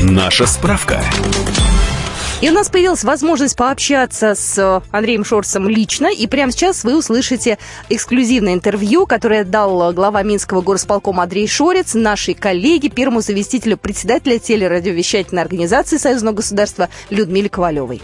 Наша 0.01 0.47
справка. 0.47 1.03
И 2.39 2.49
у 2.51 2.53
нас 2.53 2.69
появилась 2.69 3.03
возможность 3.03 3.57
пообщаться 3.57 4.35
с 4.35 4.59
э, 4.59 4.81
Андреем 4.91 5.25
Шорцем 5.25 5.67
лично. 5.67 6.05
И 6.05 6.27
прямо 6.27 6.51
сейчас 6.51 6.83
вы 6.83 6.95
услышите 6.95 7.57
эксклюзивное 7.89 8.53
интервью, 8.53 9.07
которое 9.07 9.43
дал 9.43 9.91
глава 9.91 10.21
Минского 10.21 10.61
горосполкома 10.61 11.23
Андрей 11.23 11.47
Шорец 11.47 11.95
нашей 11.95 12.35
коллеге, 12.35 12.89
первому 12.89 13.21
заместителю 13.21 13.75
председателя 13.75 14.37
телерадиовещательной 14.37 15.41
организации 15.41 15.97
Союзного 15.97 16.35
государства 16.35 16.89
Людмиле 17.09 17.49
Ковалевой. 17.49 18.03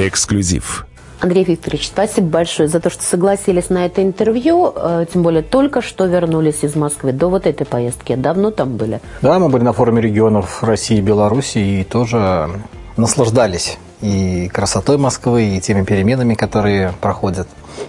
Эксклюзив. 0.00 0.84
Андрей 1.22 1.44
Викторович, 1.44 1.86
спасибо 1.86 2.26
большое 2.26 2.68
за 2.68 2.80
то, 2.80 2.90
что 2.90 3.04
согласились 3.04 3.70
на 3.70 3.86
это 3.86 4.02
интервью. 4.02 4.72
Э, 4.74 5.06
тем 5.10 5.22
более 5.22 5.42
только 5.44 5.80
что 5.80 6.06
вернулись 6.06 6.64
из 6.64 6.74
Москвы. 6.74 7.12
До 7.12 7.28
вот 7.28 7.46
этой 7.46 7.64
поездки 7.64 8.16
давно 8.16 8.50
там 8.50 8.76
были? 8.76 9.00
Да, 9.22 9.38
мы 9.38 9.48
были 9.48 9.62
на 9.62 9.72
форуме 9.72 10.02
регионов 10.02 10.64
России 10.64 10.98
и 10.98 11.00
Беларуси 11.00 11.58
и 11.58 11.84
тоже 11.84 12.50
наслаждались 12.96 13.78
и 14.00 14.50
красотой 14.52 14.98
Москвы, 14.98 15.44
и 15.44 15.60
теми 15.60 15.84
переменами, 15.84 16.34
которые 16.34 16.92
проходят. 17.00 17.46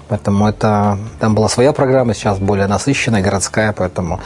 Поэтому 0.10 0.48
это 0.48 1.00
там 1.20 1.34
была 1.34 1.50
своя 1.50 1.74
программа, 1.74 2.14
сейчас 2.14 2.38
более 2.38 2.68
насыщенная, 2.68 3.24
городская, 3.24 3.74
поэтому 3.74 4.20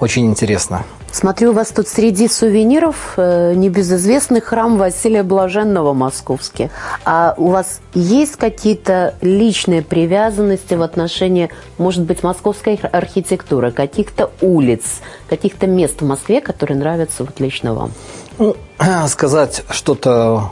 очень 0.00 0.26
интересно. 0.26 0.82
Смотрю, 1.12 1.50
у 1.50 1.52
вас 1.52 1.68
тут 1.68 1.88
среди 1.88 2.26
сувениров 2.26 3.14
э, 3.18 3.52
небезызвестный 3.54 4.40
храм 4.40 4.78
Василия 4.78 5.22
Блаженного 5.22 5.92
московский. 5.92 6.70
А 7.04 7.34
у 7.36 7.48
вас 7.48 7.80
есть 7.92 8.36
какие-то 8.36 9.14
личные 9.20 9.82
привязанности 9.82 10.72
в 10.72 10.80
отношении, 10.80 11.50
может 11.76 12.04
быть, 12.04 12.22
московской 12.22 12.76
архитектуры, 12.76 13.72
каких-то 13.72 14.30
улиц, 14.40 15.02
каких-то 15.28 15.66
мест 15.66 16.00
в 16.00 16.06
Москве, 16.06 16.40
которые 16.40 16.78
нравятся 16.78 17.24
вот 17.24 17.38
лично 17.40 17.74
вам? 17.74 17.92
Ну, 18.38 18.56
сказать 19.06 19.64
что-то 19.68 20.50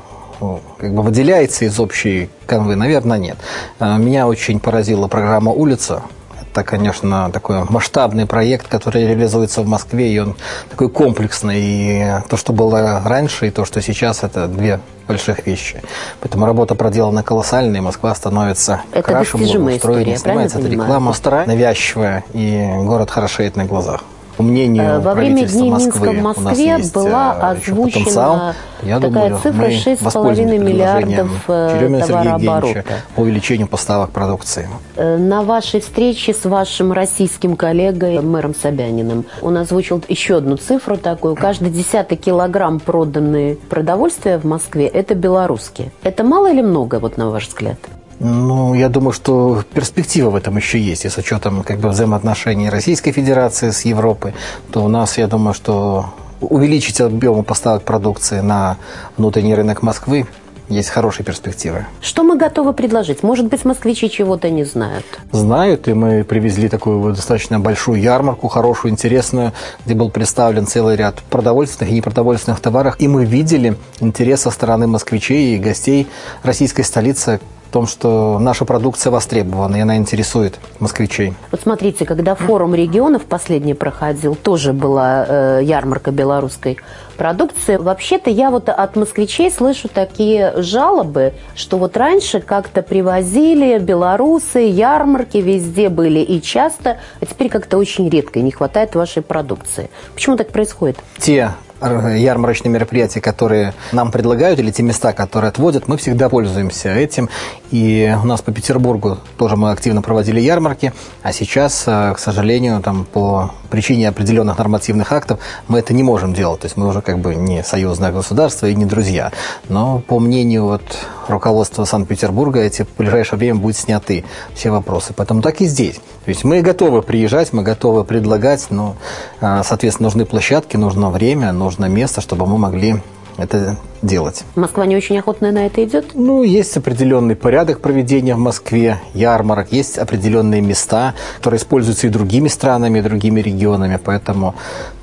как 0.78 0.94
бы 0.94 1.02
выделяется 1.02 1.64
из 1.64 1.80
общей 1.80 2.28
канвы, 2.46 2.76
наверное, 2.76 3.16
нет. 3.16 3.38
Э, 3.78 3.96
меня 3.96 4.28
очень 4.28 4.60
поразила 4.60 5.08
программа 5.08 5.52
«Улица», 5.52 6.02
это, 6.50 6.64
конечно, 6.64 7.30
такой 7.32 7.64
масштабный 7.64 8.26
проект, 8.26 8.66
который 8.68 9.06
реализуется 9.06 9.62
в 9.62 9.68
Москве, 9.68 10.12
и 10.12 10.18
он 10.18 10.36
такой 10.68 10.88
комплексный. 10.88 11.60
И 11.60 12.06
то, 12.28 12.36
что 12.36 12.52
было 12.52 13.02
раньше, 13.04 13.48
и 13.48 13.50
то, 13.50 13.64
что 13.64 13.80
сейчас, 13.80 14.22
это 14.22 14.48
две 14.48 14.80
больших 15.06 15.46
вещи. 15.46 15.82
Поэтому 16.20 16.46
работа 16.46 16.74
проделана 16.74 17.22
колоссальная, 17.22 17.80
и 17.80 17.82
Москва 17.82 18.14
становится 18.14 18.82
это 18.92 19.02
краше, 19.02 19.36
благоустроеннее, 19.36 20.16
снимается 20.16 20.58
эта 20.58 20.68
реклама 20.68 21.14
навязчивая, 21.46 22.24
и 22.32 22.68
город 22.84 23.10
хорошеет 23.10 23.56
на 23.56 23.64
глазах 23.64 24.02
по 24.40 24.42
мнению 24.42 24.84
э, 24.84 24.98
Во 25.00 25.12
время 25.12 25.46
Дней 25.46 25.70
Минска 25.70 26.12
в 26.12 26.22
Москве 26.22 26.78
была 26.94 27.36
э, 27.38 27.52
озвучена 27.52 28.54
я 28.82 28.98
такая 28.98 29.28
думаю, 29.28 29.38
цифра 29.42 29.66
6,5 29.66 30.58
миллиардов 30.58 31.30
э, 31.48 32.00
товарооборота. 32.06 32.84
По 33.14 33.20
увеличению 33.20 33.68
поставок 33.68 34.10
продукции. 34.12 34.66
На 34.96 35.42
вашей 35.42 35.80
встрече 35.80 36.32
с 36.32 36.46
вашим 36.46 36.92
российским 36.92 37.54
коллегой 37.56 38.22
мэром 38.22 38.54
Собяниным 38.54 39.26
он 39.42 39.58
озвучил 39.58 40.02
еще 40.08 40.38
одну 40.38 40.56
цифру 40.56 40.96
такую. 40.96 41.34
Каждый 41.34 41.68
десятый 41.68 42.16
килограмм 42.16 42.80
проданные 42.80 43.56
продовольствия 43.56 44.38
в 44.38 44.44
Москве– 44.44 44.86
это 44.94 45.14
белорусские. 45.14 45.92
Это 46.02 46.24
мало 46.24 46.50
или 46.50 46.62
много, 46.62 46.98
вот 46.98 47.18
на 47.18 47.28
ваш 47.28 47.48
взгляд? 47.48 47.76
Ну, 48.20 48.74
я 48.74 48.90
думаю, 48.90 49.12
что 49.12 49.64
перспектива 49.72 50.30
в 50.30 50.36
этом 50.36 50.56
еще 50.56 50.78
есть. 50.78 51.06
И 51.06 51.08
с 51.08 51.16
учетом 51.16 51.62
как 51.62 51.78
бы, 51.80 51.88
взаимоотношений 51.88 52.68
Российской 52.68 53.12
Федерации 53.12 53.70
с 53.70 53.84
Европой, 53.86 54.34
то 54.70 54.84
у 54.84 54.88
нас, 54.88 55.18
я 55.18 55.26
думаю, 55.26 55.54
что 55.54 56.06
увеличить 56.40 57.00
объем 57.00 57.42
поставок 57.44 57.82
продукции 57.82 58.40
на 58.40 58.76
внутренний 59.16 59.54
рынок 59.54 59.82
Москвы 59.82 60.26
есть 60.68 60.90
хорошие 60.90 61.26
перспективы. 61.26 61.86
Что 62.00 62.22
мы 62.22 62.36
готовы 62.36 62.72
предложить? 62.72 63.24
Может 63.24 63.46
быть, 63.46 63.64
москвичи 63.64 64.08
чего-то 64.08 64.50
не 64.50 64.64
знают? 64.64 65.04
Знают, 65.32 65.88
и 65.88 65.94
мы 65.94 66.22
привезли 66.22 66.68
такую 66.68 67.00
вот 67.00 67.16
достаточно 67.16 67.58
большую 67.58 68.00
ярмарку, 68.00 68.46
хорошую, 68.46 68.92
интересную, 68.92 69.52
где 69.84 69.94
был 69.94 70.10
представлен 70.10 70.66
целый 70.68 70.94
ряд 70.94 71.22
продовольственных 71.28 71.92
и 71.92 71.96
непродовольственных 71.96 72.60
товаров. 72.60 72.94
И 73.00 73.08
мы 73.08 73.24
видели 73.24 73.76
интерес 73.98 74.42
со 74.42 74.50
стороны 74.50 74.86
москвичей 74.86 75.56
и 75.56 75.58
гостей 75.58 76.06
российской 76.44 76.82
столицы 76.82 77.40
в 77.70 77.72
том, 77.72 77.86
что 77.86 78.40
наша 78.40 78.64
продукция 78.64 79.12
востребована, 79.12 79.76
и 79.76 79.80
она 79.80 79.96
интересует 79.96 80.58
москвичей. 80.80 81.34
Вот 81.52 81.60
смотрите, 81.60 82.04
когда 82.04 82.34
форум 82.34 82.74
регионов 82.74 83.26
последний 83.26 83.74
проходил, 83.74 84.34
тоже 84.34 84.72
была 84.72 85.24
э, 85.24 85.60
ярмарка 85.62 86.10
белорусской 86.10 86.78
продукции. 87.16 87.76
Вообще-то 87.76 88.28
я 88.28 88.50
вот 88.50 88.68
от 88.68 88.96
москвичей 88.96 89.52
слышу 89.52 89.86
такие 89.86 90.52
жалобы, 90.56 91.32
что 91.54 91.78
вот 91.78 91.96
раньше 91.96 92.40
как-то 92.40 92.82
привозили 92.82 93.78
белорусы, 93.78 94.58
ярмарки 94.58 95.36
везде 95.36 95.90
были 95.90 96.18
и 96.18 96.42
часто, 96.42 96.98
а 97.20 97.26
теперь 97.26 97.50
как-то 97.50 97.78
очень 97.78 98.08
редко, 98.08 98.40
не 98.40 98.50
хватает 98.50 98.96
вашей 98.96 99.22
продукции. 99.22 99.90
Почему 100.14 100.36
так 100.36 100.48
происходит? 100.48 100.96
Те 101.18 101.52
ярмарочные 101.82 102.70
мероприятия, 102.70 103.20
которые 103.20 103.74
нам 103.92 104.10
предлагают, 104.10 104.58
или 104.58 104.70
те 104.70 104.82
места, 104.82 105.12
которые 105.12 105.48
отводят, 105.48 105.88
мы 105.88 105.96
всегда 105.96 106.28
пользуемся 106.28 106.90
этим. 106.90 107.28
И 107.70 108.14
у 108.22 108.26
нас 108.26 108.42
по 108.42 108.52
Петербургу 108.52 109.18
тоже 109.38 109.56
мы 109.56 109.70
активно 109.70 110.02
проводили 110.02 110.40
ярмарки, 110.40 110.92
а 111.22 111.32
сейчас, 111.32 111.84
э, 111.86 112.12
к 112.14 112.18
сожалению, 112.18 112.80
там 112.80 113.04
по 113.04 113.52
причине 113.70 114.08
определенных 114.08 114.58
нормативных 114.58 115.12
актов 115.12 115.38
мы 115.68 115.78
это 115.78 115.94
не 115.94 116.02
можем 116.02 116.34
делать. 116.34 116.60
То 116.60 116.66
есть 116.66 116.76
мы 116.76 116.88
уже 116.88 117.00
как 117.00 117.18
бы 117.18 117.34
не 117.34 117.62
союзное 117.62 118.12
государство 118.12 118.66
и 118.66 118.74
не 118.74 118.84
друзья. 118.84 119.32
Но 119.68 120.00
по 120.00 120.18
мнению 120.18 120.64
вот 120.64 120.82
руководства 121.28 121.84
Санкт-Петербурга 121.84 122.60
эти 122.60 122.82
в 122.82 122.96
ближайшее 122.98 123.38
время 123.38 123.60
будут 123.60 123.76
сняты 123.76 124.24
все 124.54 124.70
вопросы. 124.70 125.14
Поэтому 125.16 125.40
так 125.42 125.60
и 125.60 125.66
здесь. 125.66 125.96
То 126.24 126.28
есть 126.28 126.44
мы 126.44 126.60
готовы 126.60 127.02
приезжать, 127.02 127.52
мы 127.52 127.62
готовы 127.62 128.04
предлагать, 128.04 128.66
но, 128.70 128.96
э, 129.40 129.62
соответственно, 129.64 130.08
нужны 130.08 130.26
площадки, 130.26 130.76
нужно 130.76 131.10
время, 131.10 131.52
нужно 131.52 131.69
место, 131.78 132.20
чтобы 132.20 132.46
мы 132.46 132.58
могли 132.58 132.96
это 133.36 133.76
делать. 134.02 134.44
Москва 134.54 134.86
не 134.86 134.96
очень 134.96 135.18
охотно 135.18 135.50
на 135.50 135.66
это 135.66 135.84
идет? 135.84 136.14
Ну, 136.14 136.42
есть 136.42 136.76
определенный 136.76 137.36
порядок 137.36 137.80
проведения 137.80 138.34
в 138.34 138.38
Москве, 138.38 139.00
ярмарок, 139.14 139.72
есть 139.72 139.98
определенные 139.98 140.60
места, 140.60 141.14
которые 141.36 141.58
используются 141.58 142.06
и 142.06 142.10
другими 142.10 142.48
странами, 142.48 142.98
и 142.98 143.02
другими 143.02 143.40
регионами, 143.40 143.98
поэтому 144.02 144.54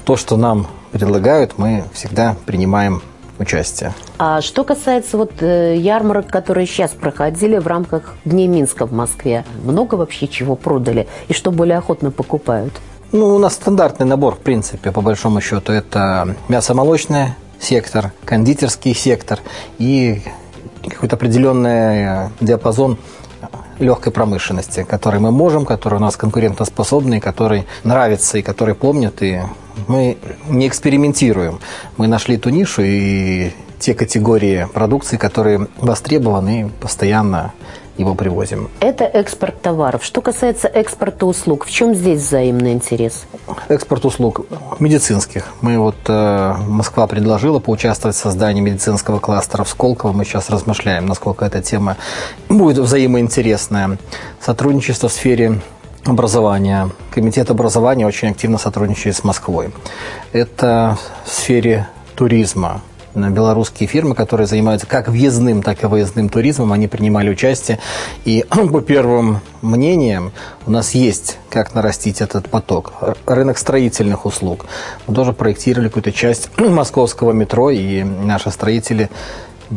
то, 0.05 0.15
что 0.15 0.37
нам 0.37 0.67
предлагают, 0.91 1.57
мы 1.57 1.83
всегда 1.93 2.35
принимаем 2.45 3.01
участие. 3.39 3.93
А 4.17 4.41
что 4.41 4.63
касается 4.63 5.17
вот 5.17 5.31
э, 5.41 5.75
ярмарок, 5.77 6.27
которые 6.27 6.65
сейчас 6.65 6.91
проходили 6.91 7.57
в 7.57 7.67
рамках 7.67 8.15
Дней 8.25 8.47
Минска 8.47 8.85
в 8.85 8.93
Москве, 8.93 9.45
много 9.63 9.95
вообще 9.95 10.27
чего 10.27 10.55
продали 10.55 11.07
и 11.27 11.33
что 11.33 11.51
более 11.51 11.77
охотно 11.77 12.11
покупают? 12.11 12.73
Ну, 13.13 13.35
у 13.35 13.39
нас 13.39 13.53
стандартный 13.53 14.05
набор, 14.05 14.35
в 14.35 14.39
принципе, 14.39 14.91
по 14.91 14.99
большому 14.99 15.39
счету. 15.39 15.71
Это 15.71 16.35
мясо 16.49 16.73
молочное, 16.73 17.37
сектор, 17.57 18.11
кондитерский 18.25 18.93
сектор 18.93 19.39
и 19.77 20.21
какой-то 20.85 21.15
определенный 21.15 22.29
диапазон 22.41 22.97
легкой 23.79 24.11
промышленности, 24.11 24.83
который 24.83 25.21
мы 25.21 25.31
можем, 25.31 25.65
который 25.65 25.95
у 25.95 26.01
нас 26.01 26.17
конкурентоспособный, 26.17 27.21
который 27.21 27.65
нравится 27.85 28.39
и 28.39 28.41
который 28.41 28.75
помнят. 28.75 29.21
И 29.21 29.39
мы 29.87 30.17
не 30.49 30.67
экспериментируем. 30.67 31.59
Мы 31.95 32.07
нашли 32.07 32.35
ту 32.37 32.49
нишу 32.49 32.81
и 32.83 33.51
те 33.79 33.93
категории 33.93 34.67
продукции, 34.73 35.15
которые 35.15 35.67
востребованы 35.77 36.61
и 36.61 36.65
постоянно 36.81 37.53
его 37.97 38.15
привозим. 38.15 38.69
Это 38.79 39.05
экспорт 39.05 39.61
товаров. 39.61 40.03
Что 40.03 40.21
касается 40.21 40.67
экспорта 40.67 41.25
услуг, 41.25 41.65
в 41.65 41.71
чем 41.71 41.93
здесь 41.93 42.21
взаимный 42.21 42.73
интерес? 42.73 43.25
Экспорт 43.67 44.05
услуг 44.05 44.45
медицинских. 44.79 45.47
Мы 45.61 45.77
вот 45.77 45.95
э, 46.07 46.53
Москва 46.67 47.07
предложила 47.07 47.59
поучаствовать 47.59 48.15
в 48.15 48.19
создании 48.19 48.61
медицинского 48.61 49.19
кластера 49.19 49.63
в 49.63 49.69
Сколково. 49.69 50.11
Мы 50.11 50.25
сейчас 50.25 50.49
размышляем, 50.49 51.05
насколько 51.05 51.45
эта 51.45 51.61
тема 51.61 51.97
будет 52.49 52.77
взаимоинтересная. 52.77 53.97
Сотрудничество 54.41 55.09
в 55.09 55.11
сфере 55.11 55.61
образования. 56.05 56.89
Комитет 57.11 57.49
образования 57.49 58.05
очень 58.05 58.29
активно 58.29 58.57
сотрудничает 58.57 59.15
с 59.15 59.23
Москвой. 59.23 59.71
Это 60.31 60.97
в 61.25 61.29
сфере 61.29 61.87
туризма 62.15 62.81
белорусские 63.29 63.87
фирмы, 63.87 64.15
которые 64.15 64.47
занимаются 64.47 64.87
как 64.87 65.09
въездным, 65.09 65.61
так 65.61 65.83
и 65.83 65.87
выездным 65.87 66.29
туризмом, 66.29 66.71
они 66.71 66.87
принимали 66.87 67.29
участие. 67.29 67.79
И 68.25 68.45
по 68.71 68.81
первым 68.81 69.41
мнениям 69.61 70.31
у 70.65 70.71
нас 70.71 70.91
есть 70.91 71.37
как 71.49 71.73
нарастить 71.73 72.21
этот 72.21 72.49
поток. 72.49 72.93
Рынок 73.25 73.57
строительных 73.57 74.25
услуг. 74.25 74.65
Мы 75.07 75.15
тоже 75.15 75.33
проектировали 75.33 75.87
какую-то 75.87 76.11
часть 76.11 76.49
московского 76.57 77.31
метро, 77.31 77.69
и 77.69 78.03
наши 78.03 78.51
строители 78.51 79.09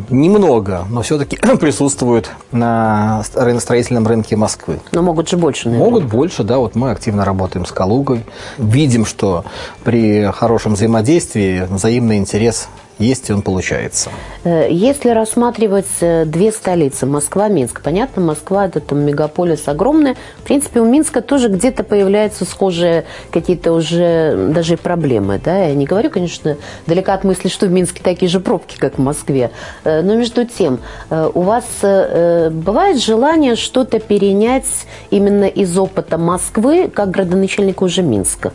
немного, 0.09 0.85
но 0.89 1.01
все-таки 1.01 1.37
присутствуют 1.59 2.31
на 2.51 3.23
строительном 3.23 4.07
рынке 4.07 4.35
Москвы. 4.35 4.79
Но 4.91 5.01
могут 5.01 5.29
же 5.29 5.37
больше, 5.37 5.69
наверное. 5.69 5.89
Могут 5.89 6.05
больше, 6.05 6.43
да. 6.43 6.57
Вот 6.57 6.75
мы 6.75 6.91
активно 6.91 7.25
работаем 7.25 7.65
с 7.65 7.71
Калугой. 7.71 8.25
Видим, 8.57 9.05
что 9.05 9.45
при 9.83 10.31
хорошем 10.31 10.73
взаимодействии 10.73 11.67
взаимный 11.69 12.17
интерес 12.17 12.67
есть, 12.99 13.29
он 13.31 13.41
получается. 13.41 14.09
Э, 14.43 14.67
если 14.69 15.09
рассматривать 15.09 15.87
э, 16.01 16.25
две 16.25 16.51
столицы, 16.51 17.05
Москва, 17.05 17.47
Минск, 17.47 17.81
понятно, 17.81 18.21
Москва– 18.21 18.65
это 18.67 18.79
там 18.79 18.99
мегаполис 18.99 19.67
огромный. 19.67 20.15
В 20.37 20.43
принципе, 20.43 20.81
у 20.81 20.85
Минска 20.85 21.21
тоже 21.21 21.47
где-то 21.47 21.83
появляются 21.83 22.45
схожие 22.45 23.05
какие-то 23.31 23.73
уже 23.73 24.49
даже 24.53 24.77
проблемы. 24.77 25.39
Да? 25.43 25.65
Я 25.65 25.75
не 25.75 25.85
говорю, 25.85 26.09
конечно, 26.09 26.57
далеко 26.87 27.11
от 27.11 27.23
мысли, 27.23 27.47
что 27.47 27.65
в 27.65 27.71
Минске 27.71 28.01
такие 28.03 28.29
же 28.29 28.39
пробки, 28.39 28.77
как 28.77 28.97
в 28.97 29.01
Москве. 29.01 29.51
Э, 29.83 30.01
но 30.01 30.15
между 30.15 30.45
тем, 30.45 30.79
у 31.09 31.41
вас 31.41 31.65
бывает 31.81 33.01
желание 33.01 33.55
что-то 33.55 33.99
перенять 33.99 34.65
именно 35.09 35.45
из 35.45 35.77
опыта 35.77 36.17
Москвы, 36.17 36.89
как 36.93 37.11
градоначальника 37.11 37.83
уже 37.83 38.01
Минска? 38.01 38.53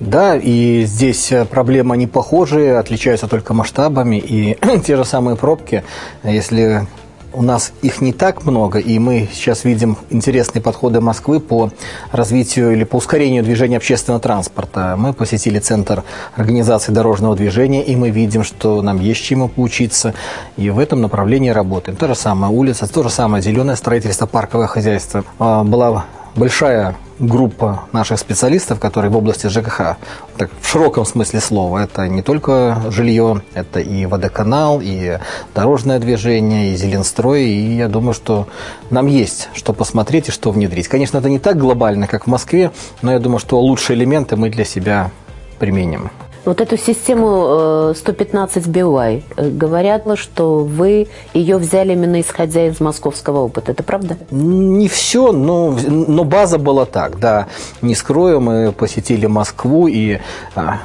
Да, 0.00 0.36
и 0.36 0.84
здесь 0.84 1.32
э, 1.32 1.44
проблемы 1.44 1.96
не 1.96 2.06
похожие, 2.06 2.78
отличаются 2.78 3.26
только 3.26 3.52
масштабами. 3.52 4.16
И 4.16 4.56
те 4.84 4.96
же 4.96 5.04
самые 5.04 5.36
пробки, 5.36 5.82
если 6.22 6.86
у 7.32 7.42
нас 7.42 7.72
их 7.82 8.00
не 8.00 8.12
так 8.12 8.44
много, 8.44 8.78
и 8.78 8.98
мы 8.98 9.28
сейчас 9.32 9.64
видим 9.64 9.96
интересные 10.10 10.62
подходы 10.62 11.00
Москвы 11.00 11.40
по 11.40 11.70
развитию 12.10 12.72
или 12.72 12.84
по 12.84 12.96
ускорению 12.96 13.42
движения 13.42 13.76
общественного 13.76 14.20
транспорта. 14.20 14.94
Мы 14.96 15.12
посетили 15.12 15.58
Центр 15.58 16.04
организации 16.36 16.92
дорожного 16.92 17.36
движения, 17.36 17.84
и 17.84 17.96
мы 17.96 18.10
видим, 18.10 18.44
что 18.44 18.82
нам 18.82 19.00
есть 19.00 19.22
чему 19.22 19.48
поучиться, 19.48 20.14
и 20.56 20.70
в 20.70 20.78
этом 20.78 21.02
направлении 21.02 21.50
работаем. 21.50 21.96
То 21.96 22.08
же 22.08 22.14
самое 22.14 22.52
улица, 22.52 22.92
то 22.92 23.02
же 23.02 23.10
самое 23.10 23.42
зеленое 23.42 23.76
строительство, 23.76 24.26
парковое 24.26 24.66
хозяйство. 24.66 25.24
А, 25.38 25.64
была 25.64 26.06
большая 26.34 26.96
группа 27.18 27.84
наших 27.92 28.18
специалистов, 28.18 28.78
которые 28.78 29.10
в 29.10 29.16
области 29.16 29.46
ЖКХ, 29.48 29.96
так, 30.36 30.50
в 30.60 30.68
широком 30.68 31.04
смысле 31.04 31.40
слова, 31.40 31.78
это 31.78 32.08
не 32.08 32.22
только 32.22 32.80
жилье, 32.90 33.42
это 33.54 33.80
и 33.80 34.06
водоканал, 34.06 34.80
и 34.82 35.18
дорожное 35.54 35.98
движение, 35.98 36.72
и 36.72 36.76
зеленстрой, 36.76 37.46
и 37.46 37.76
я 37.76 37.88
думаю, 37.88 38.14
что 38.14 38.46
нам 38.90 39.06
есть 39.06 39.48
что 39.54 39.72
посмотреть 39.72 40.28
и 40.28 40.32
что 40.32 40.50
внедрить. 40.50 40.88
Конечно, 40.88 41.18
это 41.18 41.28
не 41.28 41.38
так 41.38 41.58
глобально, 41.58 42.06
как 42.06 42.26
в 42.26 42.30
Москве, 42.30 42.70
но 43.02 43.12
я 43.12 43.18
думаю, 43.18 43.38
что 43.38 43.60
лучшие 43.60 43.96
элементы 43.96 44.36
мы 44.36 44.50
для 44.50 44.64
себя 44.64 45.10
применим. 45.58 46.10
Вот 46.48 46.62
эту 46.62 46.78
систему 46.78 47.92
115 47.94 48.56
э, 48.56 48.70
BY, 48.70 49.22
э, 49.36 49.50
говорят, 49.50 50.04
что 50.14 50.60
вы 50.64 51.08
ее 51.34 51.58
взяли 51.58 51.92
именно 51.92 52.22
исходя 52.22 52.66
из 52.66 52.80
московского 52.80 53.40
опыта. 53.40 53.72
Это 53.72 53.82
правда? 53.82 54.16
Не 54.30 54.88
все, 54.88 55.32
но, 55.32 55.76
но 55.86 56.24
база 56.24 56.56
была 56.56 56.86
так, 56.86 57.18
да. 57.18 57.48
Не 57.82 57.94
скрою, 57.94 58.40
мы 58.40 58.72
посетили 58.72 59.26
Москву 59.26 59.88
и 59.88 60.20
а, 60.54 60.78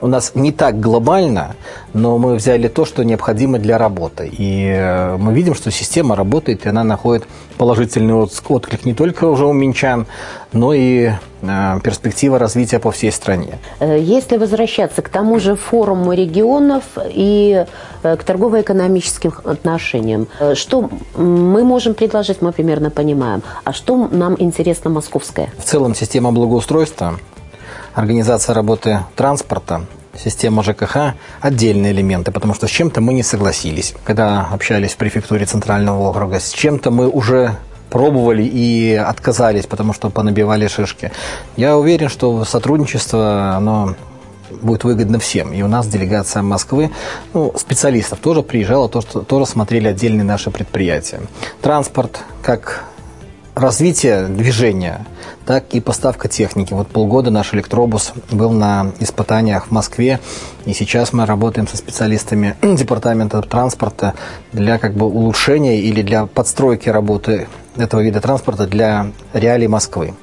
у 0.00 0.06
нас 0.06 0.32
не 0.34 0.52
так 0.52 0.80
глобально, 0.80 1.56
но 1.92 2.18
мы 2.18 2.36
взяли 2.36 2.68
то, 2.68 2.84
что 2.84 3.02
необходимо 3.02 3.58
для 3.58 3.78
работы. 3.78 4.30
И 4.30 4.66
э, 4.66 5.16
мы 5.16 5.32
видим, 5.32 5.54
что 5.54 5.70
система 5.70 6.16
работает, 6.16 6.66
и 6.66 6.68
она 6.68 6.84
находит 6.84 7.26
положительный 7.56 8.14
отклик 8.14 8.84
не 8.84 8.94
только 8.94 9.24
уже 9.24 9.46
у 9.46 9.52
минчан, 9.52 10.06
но 10.52 10.72
и 10.72 11.10
э, 11.42 11.80
перспектива 11.82 12.38
развития 12.38 12.78
по 12.78 12.90
всей 12.90 13.10
стране. 13.10 13.58
Э, 13.80 13.98
если 13.98 14.36
возвращаться 14.36 15.02
к 15.02 15.08
тому 15.08 15.40
же 15.40 15.56
форуму 15.56 16.12
регионов 16.12 16.84
и 16.96 17.66
к 18.02 18.22
торгово-экономическим 18.24 19.32
отношениям, 19.44 20.28
что 20.54 20.88
мы 21.16 21.64
можем 21.64 21.94
предложить, 21.94 22.42
мы 22.42 22.52
примерно 22.52 22.90
понимаем, 22.90 23.42
а 23.64 23.72
что 23.72 24.08
нам 24.12 24.36
интересно 24.38 24.90
московское? 24.90 25.48
В 25.58 25.64
целом 25.64 25.96
система 25.96 26.30
благоустройства 26.30 27.18
организация 27.98 28.54
работы 28.54 29.00
транспорта, 29.16 29.82
система 30.16 30.62
ЖКХ– 30.62 31.14
отдельные 31.40 31.92
элементы, 31.92 32.30
потому 32.30 32.54
что 32.54 32.68
с 32.68 32.70
чем-то 32.70 33.00
мы 33.00 33.12
не 33.12 33.24
согласились. 33.24 33.94
Когда 34.04 34.48
общались 34.52 34.92
в 34.92 34.96
префектуре 34.96 35.46
Центрального 35.46 36.08
округа, 36.08 36.38
с 36.38 36.50
чем-то 36.50 36.92
мы 36.92 37.08
уже 37.08 37.56
пробовали 37.90 38.44
и 38.44 38.94
отказались, 38.94 39.66
потому 39.66 39.92
что 39.92 40.10
понабивали 40.10 40.68
шишки. 40.68 41.10
Я 41.56 41.76
уверен, 41.76 42.08
что 42.08 42.44
сотрудничество, 42.44 43.56
оно 43.56 43.96
будет 44.62 44.84
выгодно 44.84 45.18
всем. 45.18 45.52
И 45.52 45.62
у 45.62 45.68
нас 45.68 45.88
делегация 45.88 46.42
Москвы, 46.42 46.90
ну, 47.34 47.52
специалистов 47.56 48.20
тоже 48.20 48.42
приезжала, 48.42 48.88
тоже, 48.88 49.06
тоже 49.06 49.46
смотрели 49.46 49.88
отдельные 49.88 50.24
наши 50.24 50.50
предприятия. 50.50 51.20
Транспорт, 51.62 52.20
как 52.42 52.84
развитие 53.58 54.28
движения, 54.28 55.04
так 55.44 55.74
и 55.74 55.80
поставка 55.80 56.28
техники. 56.28 56.72
Вот 56.72 56.88
полгода 56.88 57.30
наш 57.30 57.52
электробус 57.54 58.12
был 58.30 58.52
на 58.52 58.92
испытаниях 59.00 59.66
в 59.66 59.70
Москве, 59.70 60.20
и 60.64 60.72
сейчас 60.72 61.12
мы 61.12 61.26
работаем 61.26 61.66
со 61.66 61.76
специалистами 61.76 62.56
департамента 62.62 63.42
транспорта 63.42 64.14
для 64.52 64.78
как 64.78 64.94
бы 64.94 65.06
улучшения 65.06 65.80
или 65.80 66.02
для 66.02 66.26
подстройки 66.26 66.88
работы 66.88 67.48
этого 67.76 68.00
вида 68.00 68.20
транспорта 68.20 68.66
для 68.66 69.10
реалий 69.32 69.66
Москвы. 69.66 70.14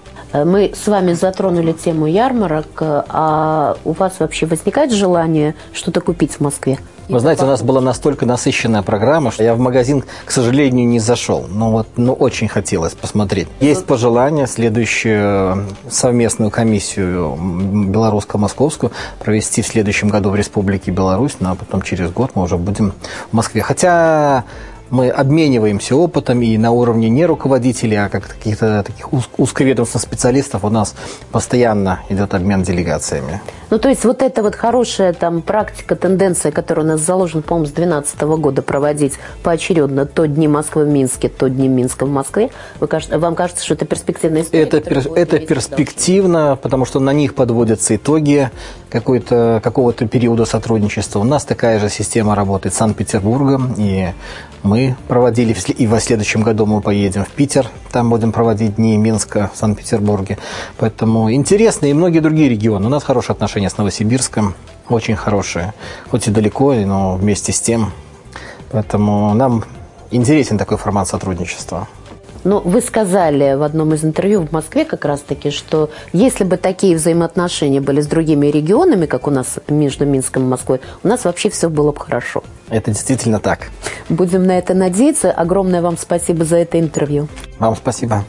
Мы 0.44 0.74
с 0.76 0.88
вами 0.88 1.14
затронули 1.14 1.72
тему 1.72 2.08
ярмарок, 2.08 2.68
а 2.82 3.78
у 3.86 3.94
вас 3.94 4.16
вообще 4.20 4.46
возникает 4.46 4.92
желание 4.92 5.56
что-то 5.74 6.02
купить 6.02 6.34
в 6.34 6.40
Москве? 6.42 6.78
Вы 7.08 7.20
знаете, 7.20 7.44
у 7.44 7.48
нас 7.48 7.62
была 7.62 7.82
настолько 7.82 8.26
насыщенная 8.26 8.82
программа, 8.82 9.32
что 9.32 9.44
я 9.44 9.54
в 9.54 9.60
магазин, 9.60 10.04
к 10.26 10.32
сожалению, 10.32 10.88
не 10.88 11.00
зашел. 11.00 11.46
Но 11.48 11.72
вот 11.72 11.88
ну, 11.98 12.14
очень 12.14 12.48
хотелось 12.48 12.94
посмотреть. 12.94 13.48
Есть 13.60 13.86
пожелание 13.86 14.48
следующую 14.48 15.68
совместную 15.88 16.50
комиссию 16.50 17.38
белорусско-московскую 17.90 18.92
провести 19.20 19.62
в 19.62 19.68
следующем 19.68 20.10
году 20.10 20.32
в 20.32 20.36
Республике 20.36 20.92
Беларусь, 20.92 21.38
ну 21.40 21.52
а 21.52 21.56
потом 21.56 21.84
через 21.84 22.12
год 22.12 22.32
мы 22.34 22.44
уже 22.44 22.58
будем 22.58 22.94
в 23.32 23.34
Москве. 23.34 23.62
Хотя 23.62 24.44
мы 24.90 25.10
обмениваемся 25.10 25.96
опытом 25.96 26.42
и 26.42 26.58
на 26.58 26.72
уровне 26.72 27.10
не 27.10 27.26
руководителей, 27.26 27.98
а 27.98 28.10
как 28.10 28.28
каких-то 28.28 28.84
таких 28.84 29.10
узковедомственных 29.38 30.04
специалистов 30.04 30.64
у 30.64 30.70
нас 30.70 30.96
постоянно 31.32 32.02
идет 32.10 32.34
обмен 32.34 32.64
делегациями. 32.64 33.42
Ну, 33.72 33.80
то 33.80 33.90
есть 33.90 34.06
вот 34.06 34.22
эта 34.22 34.44
вот 34.44 34.56
хорошая 34.56 35.14
там 35.14 35.42
практика, 35.42 35.96
тенденция, 35.96 36.52
которая 36.52 36.86
у 36.86 36.90
нас 36.90 37.02
заложена, 37.02 37.42
по-моему, 37.42 37.66
с 37.66 37.72
2012 37.72 38.22
года 38.40 38.62
проводить 38.62 39.14
поочередно 39.44 40.06
то 40.06 40.26
дни 40.28 40.48
Москвы 40.48 40.86
в 40.86 40.88
Минске, 40.88 41.30
то 41.30 41.50
дни 41.50 41.68
Минска 41.68 42.06
в 42.06 42.10
Москве, 42.10 42.52
вы, 42.80 42.88
вам 43.18 43.36
кажется, 43.36 43.66
что 43.66 43.74
это 43.74 43.86
перспективная 43.86 44.44
история? 44.44 44.64
Это, 44.64 44.82
пер, 44.82 45.00
это 45.16 45.40
перспективно, 45.40 46.58
потому 46.62 46.86
что 46.86 47.00
на 47.00 47.12
них 47.12 47.34
подводятся 47.34 47.96
итоги 47.96 48.52
какого-то 48.92 50.08
периода 50.08 50.46
сотрудничества. 50.46 51.20
У 51.20 51.24
нас 51.24 51.44
такая 51.44 51.80
же 51.80 51.90
система 51.90 52.36
работает 52.36 52.76
с 52.76 52.78
Санкт-Петербургом, 52.78 53.74
и 53.78 54.14
мы 54.66 54.96
проводили, 55.08 55.56
и 55.78 55.88
в 55.88 56.00
следующем 56.00 56.42
году 56.42 56.66
мы 56.66 56.82
поедем 56.82 57.24
в 57.24 57.30
Питер, 57.30 57.70
там 57.92 58.10
будем 58.10 58.32
проводить 58.32 58.76
дни 58.76 58.98
Минска 58.98 59.52
в 59.54 59.58
Санкт-Петербурге. 59.58 60.38
Поэтому 60.78 61.32
интересно, 61.32 61.86
и 61.86 61.94
многие 61.94 62.20
другие 62.20 62.50
регионы. 62.50 62.88
У 62.88 62.90
нас 62.90 63.04
хорошие 63.04 63.34
отношения 63.34 63.70
с 63.70 63.78
Новосибирском. 63.78 64.56
очень 64.90 65.16
хорошие. 65.16 65.74
Хоть 66.10 66.28
и 66.28 66.32
далеко, 66.32 66.74
но 66.74 67.16
вместе 67.16 67.52
с 67.52 67.62
тем. 67.62 67.92
Поэтому 68.72 69.34
нам 69.34 69.64
интересен 70.12 70.58
такой 70.58 70.78
формат 70.78 71.08
сотрудничества. 71.08 71.88
Но 72.46 72.62
ну, 72.64 72.70
вы 72.70 72.80
сказали 72.82 73.56
в 73.56 73.64
одном 73.64 73.96
из 73.96 74.06
интервью 74.06 74.46
в 74.46 74.52
Москве 74.52 74.86
как 74.86 75.04
раз-таки, 75.04 75.50
что 75.50 75.90
если 76.14 76.44
бы 76.44 76.58
такие 76.58 76.96
взаимоотношения 76.96 77.82
были 77.82 78.02
с 78.02 78.08
другими 78.08 78.48
регионами, 78.48 79.08
как 79.08 79.28
у 79.28 79.32
нас 79.32 79.58
между 79.68 80.06
Минском 80.06 80.44
и 80.44 80.46
Москвой, 80.46 80.80
у 81.04 81.08
нас 81.08 81.26
вообще 81.26 81.50
все 81.50 81.70
было 81.70 81.92
бы 81.92 82.00
хорошо. 82.00 82.44
Это 82.70 82.92
действительно 82.92 83.40
так. 83.40 83.72
Будем 84.10 84.46
на 84.46 84.60
это 84.60 84.76
надеяться. 84.76 85.32
Огромное 85.32 85.82
вам 85.82 85.98
спасибо 85.98 86.46
за 86.46 86.58
это 86.58 86.80
интервью. 86.80 87.28
Вам 87.58 87.76
спасибо. 87.76 88.24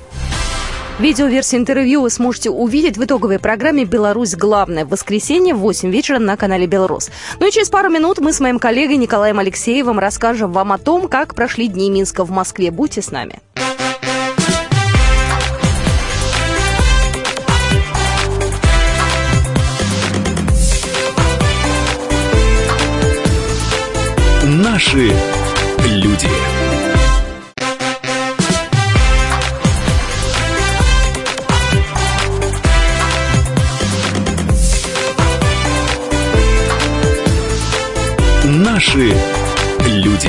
Видеоверсию 0.98 1.60
интервью 1.60 2.00
вы 2.00 2.08
сможете 2.08 2.48
увидеть 2.48 2.96
в 2.96 3.04
итоговой 3.04 3.38
программе 3.38 3.84
«Беларусь. 3.84 4.34
Главное» 4.34 4.86
в 4.86 4.88
воскресенье 4.88 5.54
в 5.54 5.58
8 5.58 5.90
вечера 5.90 6.18
на 6.18 6.38
канале 6.38 6.66
«Белрос». 6.66 7.10
Ну 7.38 7.46
и 7.46 7.50
через 7.50 7.68
пару 7.68 7.90
минут 7.90 8.18
мы 8.18 8.32
с 8.32 8.40
моим 8.40 8.58
коллегой 8.58 8.96
Николаем 8.96 9.38
Алексеевым 9.38 9.98
расскажем 9.98 10.52
вам 10.52 10.72
о 10.72 10.78
том, 10.78 11.06
как 11.08 11.34
прошли 11.34 11.68
дни 11.68 11.90
Минска 11.90 12.24
в 12.24 12.30
Москве. 12.30 12.70
Будьте 12.70 13.02
с 13.02 13.10
нами. 13.10 13.40
Наши 24.58 25.12
люди. 25.84 26.28
Наши 38.46 39.12
люди. 39.84 40.28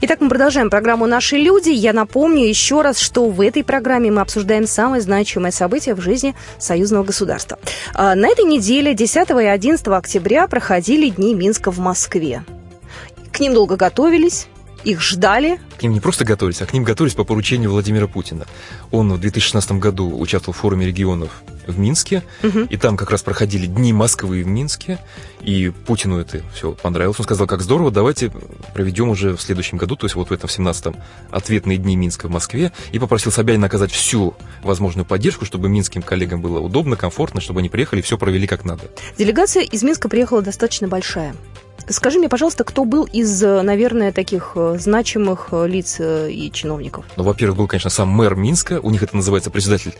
Итак, 0.00 0.20
мы 0.22 0.30
продолжаем 0.30 0.70
программу 0.70 1.06
«Наши 1.06 1.36
люди». 1.36 1.68
Я 1.68 1.92
напомню 1.92 2.46
еще 2.46 2.80
раз, 2.80 2.98
что 2.98 3.28
в 3.28 3.42
этой 3.42 3.62
программе 3.62 4.10
мы 4.10 4.22
обсуждаем 4.22 4.66
самые 4.66 5.02
значимые 5.02 5.52
события 5.52 5.94
в 5.94 6.00
жизни 6.00 6.34
союзного 6.58 7.04
государства. 7.04 7.58
А, 7.92 8.14
на 8.14 8.28
этой 8.28 8.46
неделе, 8.46 8.94
10 8.94 9.28
и 9.42 9.44
11 9.44 9.86
октября, 9.88 10.48
проходили 10.48 11.10
Дни 11.10 11.34
Минска 11.34 11.70
в 11.70 11.78
Москве. 11.78 12.42
К 13.36 13.40
ним 13.40 13.52
долго 13.52 13.76
готовились, 13.76 14.46
их 14.82 15.02
ждали. 15.02 15.60
К 15.78 15.82
ним 15.82 15.92
не 15.92 16.00
просто 16.00 16.24
готовились, 16.24 16.62
а 16.62 16.66
к 16.66 16.72
ним 16.72 16.84
готовились 16.84 17.14
по 17.14 17.24
поручению 17.24 17.70
Владимира 17.70 18.06
Путина. 18.06 18.46
Он 18.90 19.12
в 19.12 19.20
2016 19.20 19.72
году 19.72 20.18
участвовал 20.18 20.54
в 20.54 20.56
форуме 20.56 20.86
регионов 20.86 21.42
в 21.66 21.78
Минске, 21.78 22.22
угу. 22.42 22.60
и 22.60 22.78
там 22.78 22.96
как 22.96 23.10
раз 23.10 23.22
проходили 23.22 23.66
Дни 23.66 23.92
Москвы 23.92 24.42
в 24.42 24.46
Минске, 24.46 24.98
и 25.42 25.68
Путину 25.68 26.18
это 26.18 26.40
все 26.54 26.72
понравилось. 26.72 27.18
Он 27.18 27.24
сказал, 27.24 27.46
как 27.46 27.60
здорово, 27.60 27.90
давайте 27.90 28.32
проведем 28.72 29.10
уже 29.10 29.36
в 29.36 29.42
следующем 29.42 29.76
году, 29.76 29.96
то 29.96 30.06
есть 30.06 30.14
вот 30.14 30.30
в 30.30 30.32
этом 30.32 30.48
17-м, 30.48 30.96
ответные 31.30 31.76
Дни 31.76 31.94
Минска 31.94 32.28
в 32.28 32.30
Москве, 32.30 32.72
и 32.92 32.98
попросил 32.98 33.32
Собянина 33.32 33.66
оказать 33.66 33.90
всю 33.90 34.34
возможную 34.62 35.04
поддержку, 35.04 35.44
чтобы 35.44 35.68
минским 35.68 36.00
коллегам 36.00 36.40
было 36.40 36.60
удобно, 36.60 36.96
комфортно, 36.96 37.42
чтобы 37.42 37.60
они 37.60 37.68
приехали 37.68 38.00
и 38.00 38.02
все 38.02 38.16
провели 38.16 38.46
как 38.46 38.64
надо. 38.64 38.84
Делегация 39.18 39.64
из 39.64 39.82
Минска 39.82 40.08
приехала 40.08 40.40
достаточно 40.40 40.88
большая. 40.88 41.34
Скажи 41.88 42.18
мне, 42.18 42.28
пожалуйста, 42.28 42.64
кто 42.64 42.84
был 42.84 43.04
из, 43.04 43.42
наверное, 43.42 44.12
таких 44.12 44.52
э, 44.56 44.76
значимых 44.78 45.48
э, 45.52 45.66
лиц 45.68 45.96
э, 45.98 46.30
и 46.30 46.50
чиновников? 46.50 47.04
Ну, 47.16 47.22
во-первых, 47.22 47.58
был, 47.58 47.66
конечно, 47.68 47.90
сам 47.90 48.08
мэр 48.08 48.34
Минска, 48.34 48.80
у 48.82 48.90
них 48.90 49.02
это 49.02 49.16
называется 49.16 49.50
председатель 49.50 49.94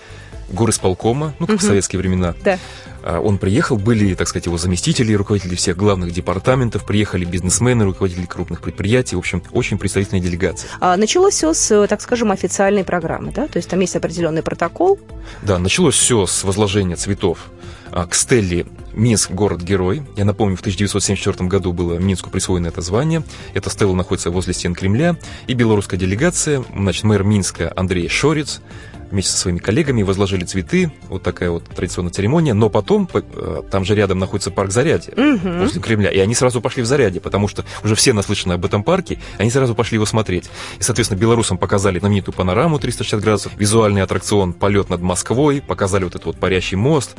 горосполкома, 0.49 1.35
ну, 1.39 1.47
как 1.47 1.57
угу. 1.57 1.65
в 1.65 1.67
советские 1.67 1.99
времена. 1.99 2.35
Да. 2.45 2.59
А, 3.03 3.21
он 3.21 3.39
приехал, 3.39 3.77
были, 3.77 4.15
так 4.15 4.29
сказать, 4.29 4.47
его 4.47 4.59
заместители, 4.59 5.12
руководители 5.12 5.55
всех 5.55 5.77
главных 5.77 6.12
департаментов, 6.12 6.85
приехали 6.85 7.25
бизнесмены, 7.25 7.85
руководители 7.85 8.27
крупных 8.27 8.61
предприятий, 8.62 9.17
в 9.17 9.19
общем, 9.19 9.43
очень 9.53 9.79
представительная 9.79 10.21
делегация. 10.21 10.71
А 10.81 10.97
началось 10.97 11.35
все 11.35 11.53
с, 11.53 11.87
так 11.89 12.01
скажем, 12.01 12.31
официальной 12.31 12.85
программы, 12.85 13.33
да? 13.33 13.47
То 13.49 13.59
есть 13.59 13.69
там 13.69 13.81
есть 13.81 13.97
определенный 13.97 14.43
протокол? 14.43 14.99
Да, 15.43 15.59
началось 15.59 15.95
все 15.95 16.27
с 16.27 16.45
возложения 16.45 16.97
цветов 16.97 17.51
а, 17.91 18.07
к 18.07 18.15
Стелле 18.15 18.67
Минск– 18.96 19.30
город-герой. 19.32 20.02
Я 20.16 20.24
напомню, 20.24 20.56
в 20.56 20.61
1974 20.61 21.48
году 21.48 21.72
было 21.72 21.98
Минску 21.98 22.30
присвоено 22.30 22.66
это 22.68 22.80
звание. 22.80 23.22
Эта 23.52 23.70
стелла 23.70 23.94
находится 23.94 24.30
возле 24.30 24.54
стен 24.54 24.74
Кремля. 24.74 25.16
И 25.46 25.52
белорусская 25.52 25.98
делегация, 25.98 26.64
значит, 26.74 27.04
мэр 27.04 27.22
Минска 27.22 27.72
Андрей 27.76 28.09
Шорец, 28.09 28.62
вместе 29.11 29.33
со 29.33 29.38
своими 29.38 29.59
коллегами 29.59 30.03
возложили 30.03 30.45
цветы. 30.45 30.92
Вот 31.09 31.23
такая 31.23 31.51
вот 31.51 31.64
традиционная 31.64 32.12
церемония. 32.12 32.55
Но 32.55 32.69
потом, 32.69 33.09
э, 33.12 33.62
там 33.71 33.85
же 33.85 33.95
рядом 33.95 34.19
находится 34.19 34.51
парк 34.51 34.71
Зарядье, 34.71 35.12
угу. 35.14 35.49
возле 35.61 35.81
Кремля. 35.81 36.11
И 36.11 36.19
они 36.19 36.35
сразу 36.35 36.61
пошли 36.61 36.83
в 36.83 36.87
Зарядье, 36.87 37.21
потому 37.21 37.49
что 37.49 37.64
уже 37.85 37.95
все 37.95 38.12
наслышаны 38.12 38.55
об 38.55 38.64
этом 38.64 38.83
парке, 38.83 39.19
они 39.38 39.51
сразу 39.51 39.75
пошли 39.75 39.97
его 39.97 40.07
смотреть. 40.07 40.51
И, 40.79 40.83
соответственно, 40.83 41.19
белорусам 41.19 41.59
показали 41.59 41.99
знаменитую 41.99 42.35
панораму 42.35 42.79
360 42.79 43.21
градусов, 43.21 43.53
визуальный 43.57 44.03
аттракцион 44.03 44.53
«Полет 44.53 44.90
над 44.90 45.01
Москвой», 45.01 45.61
показали 45.61 46.05
вот 46.05 46.14
этот 46.14 46.27
вот 46.27 46.38
парящий 46.38 46.77
мост. 46.77 47.16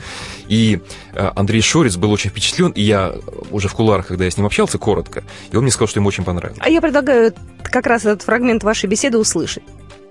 И 0.47 0.79
э, 1.13 1.31
Андрей 1.35 1.61
Шорец 1.61 1.95
был 1.95 2.11
очень 2.11 2.29
впечатлен, 2.29 2.71
и 2.71 2.81
я 2.81 3.15
уже 3.51 3.67
в 3.67 3.73
куларах, 3.73 4.07
когда 4.07 4.25
я 4.25 4.31
с 4.31 4.37
ним 4.37 4.45
общался, 4.45 4.77
коротко, 4.77 5.23
и 5.51 5.55
он 5.55 5.63
мне 5.63 5.71
сказал, 5.71 5.87
что 5.87 5.99
ему 5.99 6.09
очень 6.09 6.23
понравилось. 6.23 6.59
А 6.61 6.69
я 6.69 6.81
предлагаю 6.81 7.33
как 7.63 7.87
раз 7.87 8.05
этот 8.05 8.21
фрагмент 8.21 8.63
вашей 8.63 8.87
беседы 8.87 9.17
услышать 9.17 9.63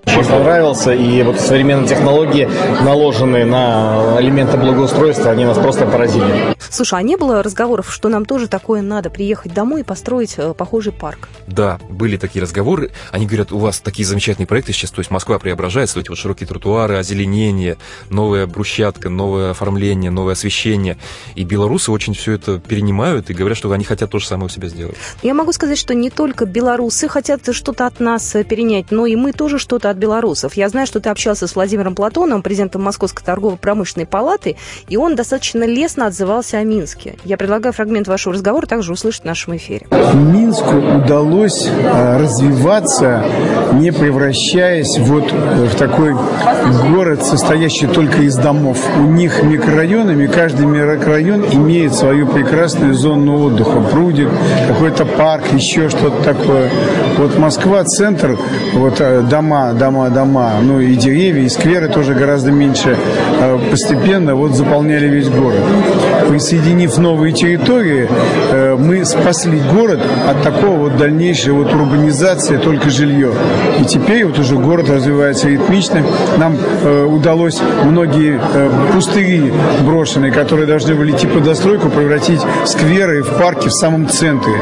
очень 0.07 0.29
понравился. 0.29 0.93
И 0.93 1.21
вот 1.23 1.39
современные 1.39 1.87
технологии, 1.87 2.49
наложенные 2.83 3.45
на 3.45 4.17
элементы 4.19 4.57
благоустройства, 4.57 5.31
они 5.31 5.45
нас 5.45 5.57
просто 5.57 5.85
поразили. 5.85 6.55
Слушай, 6.69 6.99
а 6.99 7.01
не 7.01 7.15
было 7.15 7.43
разговоров, 7.43 7.91
что 7.91 8.09
нам 8.09 8.25
тоже 8.25 8.47
такое 8.47 8.81
надо, 8.81 9.09
приехать 9.09 9.53
домой 9.53 9.81
и 9.81 9.83
построить 9.83 10.35
э, 10.37 10.53
похожий 10.53 10.91
парк? 10.91 11.29
Да, 11.47 11.79
были 11.89 12.17
такие 12.17 12.41
разговоры. 12.41 12.91
Они 13.11 13.25
говорят, 13.25 13.51
у 13.51 13.57
вас 13.57 13.79
такие 13.79 14.05
замечательные 14.05 14.47
проекты 14.47 14.73
сейчас, 14.73 14.91
то 14.91 14.99
есть 14.99 15.11
Москва 15.11 15.39
преображается, 15.39 15.99
эти 15.99 16.09
вот 16.09 16.17
широкие 16.17 16.47
тротуары, 16.47 16.97
озеленение, 16.97 17.77
новая 18.09 18.47
брусчатка, 18.47 19.09
новое 19.09 19.51
оформление, 19.51 20.11
новое 20.11 20.33
освещение. 20.33 20.97
И 21.35 21.43
белорусы 21.43 21.91
очень 21.91 22.13
все 22.13 22.33
это 22.33 22.59
перенимают 22.59 23.29
и 23.29 23.33
говорят, 23.33 23.57
что 23.57 23.71
они 23.71 23.83
хотят 23.83 24.11
то 24.11 24.19
же 24.19 24.27
самое 24.27 24.47
у 24.47 24.49
себя 24.49 24.67
сделать. 24.67 24.95
Я 25.21 25.33
могу 25.33 25.51
сказать, 25.53 25.77
что 25.77 25.93
не 25.93 26.09
только 26.09 26.45
белорусы 26.45 27.07
хотят 27.07 27.41
что-то 27.53 27.85
от 27.85 27.99
нас 27.99 28.35
э, 28.35 28.43
перенять, 28.43 28.91
но 28.91 29.05
и 29.05 29.15
мы 29.15 29.31
тоже 29.31 29.59
что-то 29.59 29.89
от 29.89 29.96
белорусов. 29.97 30.53
Я 30.53 30.69
знаю, 30.69 30.87
что 30.87 30.99
ты 30.99 31.09
общался 31.09 31.47
с 31.47 31.55
Владимиром 31.55 31.95
Платоновым, 31.95 32.41
президентом 32.41 32.83
Московской 32.83 33.23
торгово-промышленной 33.25 34.05
палаты, 34.05 34.55
и 34.87 34.97
он 34.97 35.15
достаточно 35.15 35.63
лестно 35.63 36.07
отзывался 36.07 36.57
о 36.57 36.63
Минске. 36.63 37.15
Я 37.23 37.37
предлагаю 37.37 37.73
фрагмент 37.73 38.07
вашего 38.07 38.33
разговора 38.33 38.65
также 38.65 38.93
услышать 38.93 39.23
в 39.23 39.25
нашем 39.25 39.55
эфире. 39.57 39.87
Минску 40.13 40.75
удалось 40.77 41.67
а, 41.67 42.19
развиваться, 42.19 43.25
не 43.73 43.91
превращаясь 43.91 44.97
вот 44.99 45.31
в 45.31 45.75
такой 45.75 46.15
город, 46.89 47.23
состоящий 47.23 47.87
только 47.87 48.21
из 48.21 48.35
домов. 48.35 48.77
У 48.97 49.03
них 49.03 49.43
микрорайонами, 49.43 50.27
каждый 50.27 50.65
микрорайон 50.65 51.45
имеет 51.51 51.93
свою 51.95 52.27
прекрасную 52.27 52.93
зону 52.93 53.43
отдыха. 53.45 53.81
Прудик, 53.81 54.29
какой-то 54.67 55.05
парк, 55.05 55.43
еще 55.53 55.89
что-то 55.89 56.23
такое. 56.23 56.69
Вот 57.17 57.37
Москва, 57.37 57.83
центр, 57.83 58.37
вот 58.73 58.99
э, 58.99 59.21
дома, 59.21 59.73
дома 59.73 59.86
дома, 59.87 60.09
дома, 60.09 60.51
ну 60.61 60.81
и 60.81 60.95
деревья, 60.95 61.43
и 61.43 61.49
скверы 61.49 61.87
тоже 61.87 62.13
гораздо 62.13 62.51
меньше, 62.51 62.97
а 63.39 63.57
постепенно 63.71 64.35
вот 64.35 64.53
заполняли 64.53 65.07
весь 65.07 65.29
город. 65.29 65.61
Присоединив 66.27 66.97
новые 66.97 67.33
территории, 67.33 68.09
э, 68.51 68.75
мы 68.77 69.05
спасли 69.05 69.61
город 69.73 70.01
от 70.29 70.43
такого 70.43 70.75
вот 70.77 70.97
дальнейшей 70.97 71.53
вот 71.53 71.73
урбанизации, 71.73 72.57
только 72.57 72.89
жилье. 72.89 73.31
И 73.79 73.85
теперь 73.85 74.25
вот 74.25 74.37
уже 74.39 74.55
город 74.55 74.89
развивается 74.89 75.47
ритмично. 75.47 76.03
Нам 76.37 76.57
э, 76.83 77.05
удалось 77.05 77.61
многие 77.85 78.41
э, 78.41 78.69
пустыри 78.93 79.53
брошенные, 79.85 80.33
которые 80.33 80.67
должны 80.67 80.95
были 80.95 81.13
идти 81.13 81.27
по 81.27 81.39
достройку, 81.39 81.89
превратить 81.89 82.41
в 82.41 82.67
скверы, 82.67 83.23
в 83.23 83.37
парки 83.37 83.69
в 83.69 83.73
самом 83.73 84.09
центре. 84.09 84.53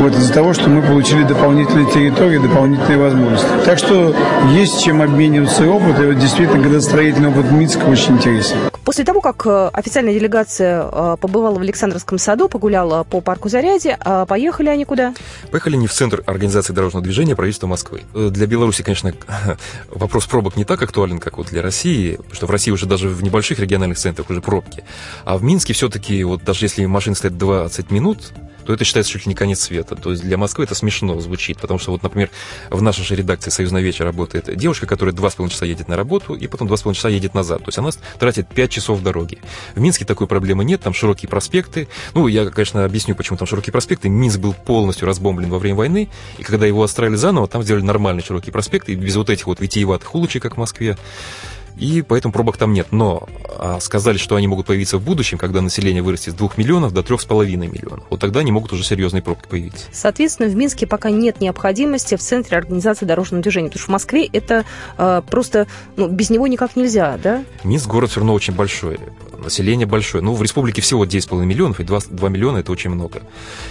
Вот 0.00 0.12
из-за 0.12 0.32
того, 0.32 0.54
что 0.54 0.68
мы 0.68 0.82
получили 0.82 1.22
дополнительные 1.22 1.86
территории, 1.86 2.38
дополнительные 2.38 2.98
возможности. 2.98 3.46
Так 3.64 3.78
что 3.78 4.14
есть 4.48 4.82
чем 4.82 5.02
обмениваться 5.02 5.68
опытом. 5.68 6.04
И 6.04 6.06
вот 6.06 6.18
действительно 6.18 6.62
градостроительный 6.62 7.28
опыт 7.28 7.50
Минска 7.50 7.84
очень 7.84 8.14
интересен. 8.14 8.56
После 8.84 9.04
того, 9.04 9.20
как 9.20 9.46
э, 9.46 9.70
официальная 9.72 10.14
делегация 10.14 10.88
э, 10.90 11.16
побывала 11.20 11.58
в 11.58 11.62
Александровском 11.62 12.18
саду, 12.18 12.48
погуляла 12.48 13.02
по 13.04 13.20
парку 13.20 13.48
Заряди, 13.48 13.96
а 13.98 14.26
поехали 14.26 14.68
они 14.68 14.84
куда? 14.84 15.12
Поехали 15.50 15.76
не 15.76 15.86
в 15.86 15.92
Центр 15.92 16.22
организации 16.26 16.72
дорожного 16.72 17.02
движения 17.02 17.34
правительства 17.34 17.66
Москвы. 17.66 18.02
Э, 18.14 18.28
для 18.30 18.46
Беларуси, 18.46 18.82
конечно, 18.82 19.12
вопрос 19.90 20.26
пробок 20.26 20.56
не 20.56 20.64
так 20.64 20.80
актуален, 20.82 21.18
как 21.18 21.38
вот 21.38 21.48
для 21.48 21.62
России, 21.62 22.16
потому 22.16 22.34
что 22.34 22.46
в 22.46 22.50
России 22.50 22.70
уже 22.70 22.86
даже 22.86 23.08
в 23.08 23.22
небольших 23.22 23.58
региональных 23.58 23.98
центрах 23.98 24.30
уже 24.30 24.40
пробки. 24.40 24.84
А 25.24 25.36
в 25.36 25.42
Минске 25.42 25.72
все-таки, 25.72 26.22
вот 26.22 26.44
даже 26.44 26.64
если 26.64 26.86
машина 26.86 27.16
стоит 27.16 27.36
20 27.36 27.90
минут, 27.90 28.32
то 28.66 28.72
это 28.72 28.84
считается 28.84 29.12
чуть 29.12 29.26
ли 29.26 29.30
не 29.30 29.34
конец 29.34 29.60
света. 29.60 29.96
То 29.96 30.10
есть 30.10 30.22
для 30.22 30.36
Москвы 30.36 30.64
это 30.64 30.74
смешно 30.74 31.18
звучит, 31.20 31.58
потому 31.58 31.78
что 31.78 31.92
вот, 31.92 32.02
например, 32.02 32.30
в 32.70 32.82
нашей 32.82 33.04
же 33.04 33.14
редакции 33.14 33.50
«Союзная 33.50 33.82
вечер» 33.82 34.04
работает 34.04 34.54
девушка, 34.56 34.86
которая 34.86 35.14
два 35.14 35.30
с 35.30 35.34
половиной 35.34 35.52
часа 35.52 35.66
едет 35.66 35.88
на 35.88 35.96
работу 35.96 36.34
и 36.34 36.46
потом 36.46 36.68
два 36.68 36.76
с 36.76 36.82
половиной 36.82 36.96
часа 36.96 37.08
едет 37.08 37.34
назад. 37.34 37.58
То 37.60 37.68
есть 37.68 37.78
она 37.78 37.90
тратит 38.18 38.48
пять 38.48 38.70
часов 38.70 39.02
дороги. 39.02 39.38
В 39.74 39.80
Минске 39.80 40.04
такой 40.04 40.26
проблемы 40.26 40.64
нет, 40.64 40.80
там 40.80 40.92
широкие 40.92 41.28
проспекты. 41.28 41.88
Ну, 42.14 42.26
я, 42.26 42.46
конечно, 42.46 42.84
объясню, 42.84 43.14
почему 43.14 43.38
там 43.38 43.46
широкие 43.46 43.72
проспекты. 43.72 44.08
Минск 44.08 44.38
был 44.38 44.52
полностью 44.52 45.06
разбомблен 45.06 45.50
во 45.50 45.58
время 45.58 45.76
войны, 45.76 46.08
и 46.38 46.42
когда 46.42 46.66
его 46.66 46.82
отстроили 46.82 47.14
заново, 47.14 47.46
там 47.46 47.62
сделали 47.62 47.82
нормальный 47.82 48.22
широкий 48.22 48.50
проспект, 48.50 48.88
и 48.88 48.94
без 48.94 49.16
вот 49.16 49.30
этих 49.30 49.46
вот 49.46 49.60
витиеватых 49.60 50.14
улочек, 50.14 50.42
как 50.42 50.54
в 50.56 50.58
Москве 50.58 50.96
и 51.76 52.02
поэтому 52.02 52.32
пробок 52.32 52.56
там 52.56 52.72
нет. 52.72 52.88
Но 52.90 53.28
а, 53.58 53.80
сказали, 53.80 54.16
что 54.16 54.36
они 54.36 54.46
могут 54.46 54.66
появиться 54.66 54.98
в 54.98 55.02
будущем, 55.02 55.38
когда 55.38 55.60
население 55.60 56.02
вырастет 56.02 56.34
с 56.34 56.36
2 56.36 56.50
миллионов 56.56 56.92
до 56.92 57.02
3,5 57.02 57.46
миллионов. 57.56 58.04
Вот 58.10 58.20
тогда 58.20 58.40
они 58.40 58.52
могут 58.52 58.72
уже 58.72 58.82
серьезные 58.82 59.22
пробки 59.22 59.46
появиться. 59.48 59.86
Соответственно, 59.92 60.48
в 60.48 60.56
Минске 60.56 60.86
пока 60.86 61.10
нет 61.10 61.40
необходимости 61.40 62.16
в 62.16 62.20
центре 62.20 62.56
организации 62.56 63.06
дорожного 63.06 63.42
движения, 63.42 63.68
потому 63.68 63.80
что 63.80 63.90
в 63.90 63.92
Москве 63.92 64.26
это 64.32 64.64
а, 64.96 65.20
просто, 65.22 65.66
ну, 65.96 66.08
без 66.08 66.30
него 66.30 66.46
никак 66.46 66.76
нельзя, 66.76 67.18
да? 67.22 67.44
Минск 67.64 67.88
город 67.88 68.10
все 68.10 68.20
равно 68.20 68.34
очень 68.34 68.54
большой 68.54 68.98
население 69.46 69.86
большое. 69.86 70.22
Ну, 70.22 70.34
в 70.34 70.42
республике 70.42 70.82
всего 70.82 71.04
9,5 71.04 71.44
миллионов, 71.44 71.80
и 71.80 71.84
2, 71.84 72.00
2 72.10 72.28
миллиона 72.28 72.58
это 72.58 72.72
очень 72.72 72.90
много. 72.90 73.22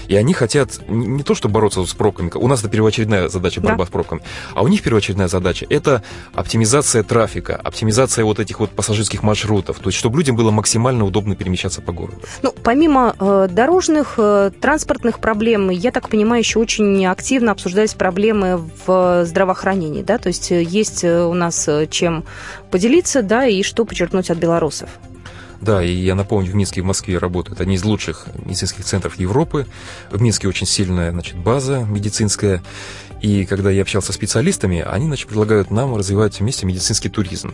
И 0.07 0.15
они 0.15 0.33
хотят 0.33 0.79
не 0.88 1.23
то, 1.23 1.35
что 1.35 1.49
бороться 1.49 1.85
с 1.85 1.93
пробками, 1.93 2.31
у 2.33 2.47
нас 2.47 2.61
это 2.61 2.69
первоочередная 2.69 3.29
задача 3.29 3.61
борьба 3.61 3.83
да. 3.83 3.85
с 3.85 3.89
пробками, 3.89 4.21
а 4.53 4.63
у 4.63 4.67
них 4.67 4.81
первоочередная 4.81 5.27
задача 5.27 5.65
это 5.69 6.01
оптимизация 6.33 7.03
трафика, 7.03 7.55
оптимизация 7.55 8.25
вот 8.25 8.39
этих 8.39 8.59
вот 8.59 8.71
пассажирских 8.71 9.23
маршрутов, 9.23 9.79
то 9.79 9.89
есть 9.89 9.97
чтобы 9.97 10.17
людям 10.17 10.35
было 10.35 10.51
максимально 10.51 11.05
удобно 11.05 11.35
перемещаться 11.35 11.81
по 11.81 11.91
городу. 11.91 12.19
Ну, 12.41 12.53
помимо 12.63 13.15
э, 13.19 13.47
дорожных, 13.51 14.15
э, 14.17 14.51
транспортных 14.59 15.19
проблем, 15.19 15.69
я 15.69 15.91
так 15.91 16.09
понимаю, 16.09 16.41
еще 16.41 16.59
очень 16.59 17.05
активно 17.05 17.51
обсуждались 17.51 17.93
проблемы 17.93 18.61
в 18.85 19.25
здравоохранении, 19.25 20.03
да, 20.03 20.17
то 20.17 20.29
есть 20.29 20.51
э, 20.51 20.63
есть 20.63 21.03
э, 21.03 21.25
у 21.25 21.33
нас 21.33 21.67
э, 21.67 21.88
чем 21.88 22.23
поделиться, 22.71 23.21
да, 23.21 23.45
и 23.45 23.63
что 23.63 23.85
подчеркнуть 23.85 24.29
от 24.29 24.38
белорусов. 24.38 24.89
Да, 25.62 25.84
и 25.84 25.91
я 25.91 26.15
напомню, 26.15 26.52
в 26.52 26.56
Минске 26.56 26.82
и 26.82 26.84
в 26.84 26.86
Москве 26.86 27.18
работают 27.18 27.62
одни 27.62 27.76
из 27.76 27.84
лучших 27.84 28.28
медицинских 28.44 28.86
центров 28.86 29.18
Европы. 29.20 29.65
В 30.12 30.22
Минске 30.22 30.48
очень 30.48 30.68
сильная 30.68 31.12
значит, 31.12 31.36
база 31.38 31.86
медицинская. 31.89 32.62
И 33.22 33.46
когда 33.46 33.72
я 33.72 33.82
общался 33.82 34.12
с 34.12 34.15
специалистами, 34.15 34.82
они 34.82 35.08
значит, 35.08 35.28
предлагают 35.28 35.72
нам 35.72 35.96
развивать 35.96 36.39
вместе 36.39 36.65
медицинский 36.65 37.10
туризм. 37.10 37.54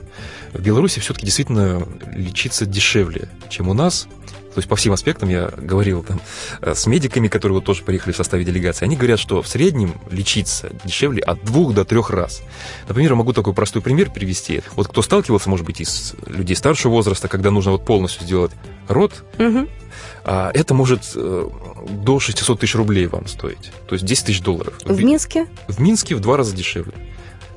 В 0.54 0.62
Беларуси 0.62 1.00
все-таки 1.00 1.26
действительно 1.26 1.88
лечиться 2.14 2.66
дешевле, 2.66 3.30
чем 3.50 3.70
у 3.70 3.74
нас. 3.74 4.08
То 4.54 4.58
есть 4.58 4.68
по 4.68 4.76
всем 4.76 4.94
аспектам 4.94 5.30
я 5.30 5.50
говорил 5.56 6.04
там 6.04 6.20
э, 6.62 6.74
с 6.76 6.86
медиками, 6.86 7.28
которые 7.28 7.56
вот 7.56 7.66
тоже 7.66 7.84
приехали 7.84 8.12
в 8.12 8.18
составе 8.18 8.44
делегации. 8.44 8.86
Они 8.86 8.96
говорят, 8.96 9.20
что 9.20 9.42
в 9.42 9.48
среднем 9.48 9.96
лечиться 10.10 10.70
дешевле 10.84 11.22
от 11.22 11.44
двух 11.44 11.74
до 11.74 11.86
трех 11.86 12.10
раз. 12.10 12.42
Например, 12.88 13.12
я 13.12 13.16
могу 13.16 13.34
такой 13.34 13.54
простой 13.54 13.82
пример 13.82 14.12
привести. 14.12 14.62
Вот 14.76 14.90
кто 14.90 15.02
сталкивался, 15.02 15.50
может 15.50 15.66
быть, 15.66 15.80
из 15.80 16.16
людей 16.26 16.56
старшего 16.56 16.92
возраста, 16.92 17.28
когда 17.28 17.50
нужно 17.50 17.72
вот 17.72 17.86
полностью 17.86 18.24
сделать 18.24 18.52
рот, 18.88 19.24
угу. 19.40 19.68
это 20.26 20.74
может 20.74 21.04
э, 21.16 21.50
до 21.90 22.20
600 22.20 22.60
тысяч 22.60 22.76
рублей 22.76 23.08
вам 23.08 23.28
стоить. 23.28 23.72
То 23.88 23.96
есть 23.96 24.06
10 24.06 24.26
тысяч 24.26 24.42
долларов. 24.42 24.74
В 24.84 25.02
Минске? 25.02 25.48
В 25.68 25.80
Минске 25.80 26.16
в 26.16 26.20
два 26.20 26.36
раза 26.36 26.54
дешевле. 26.56 26.94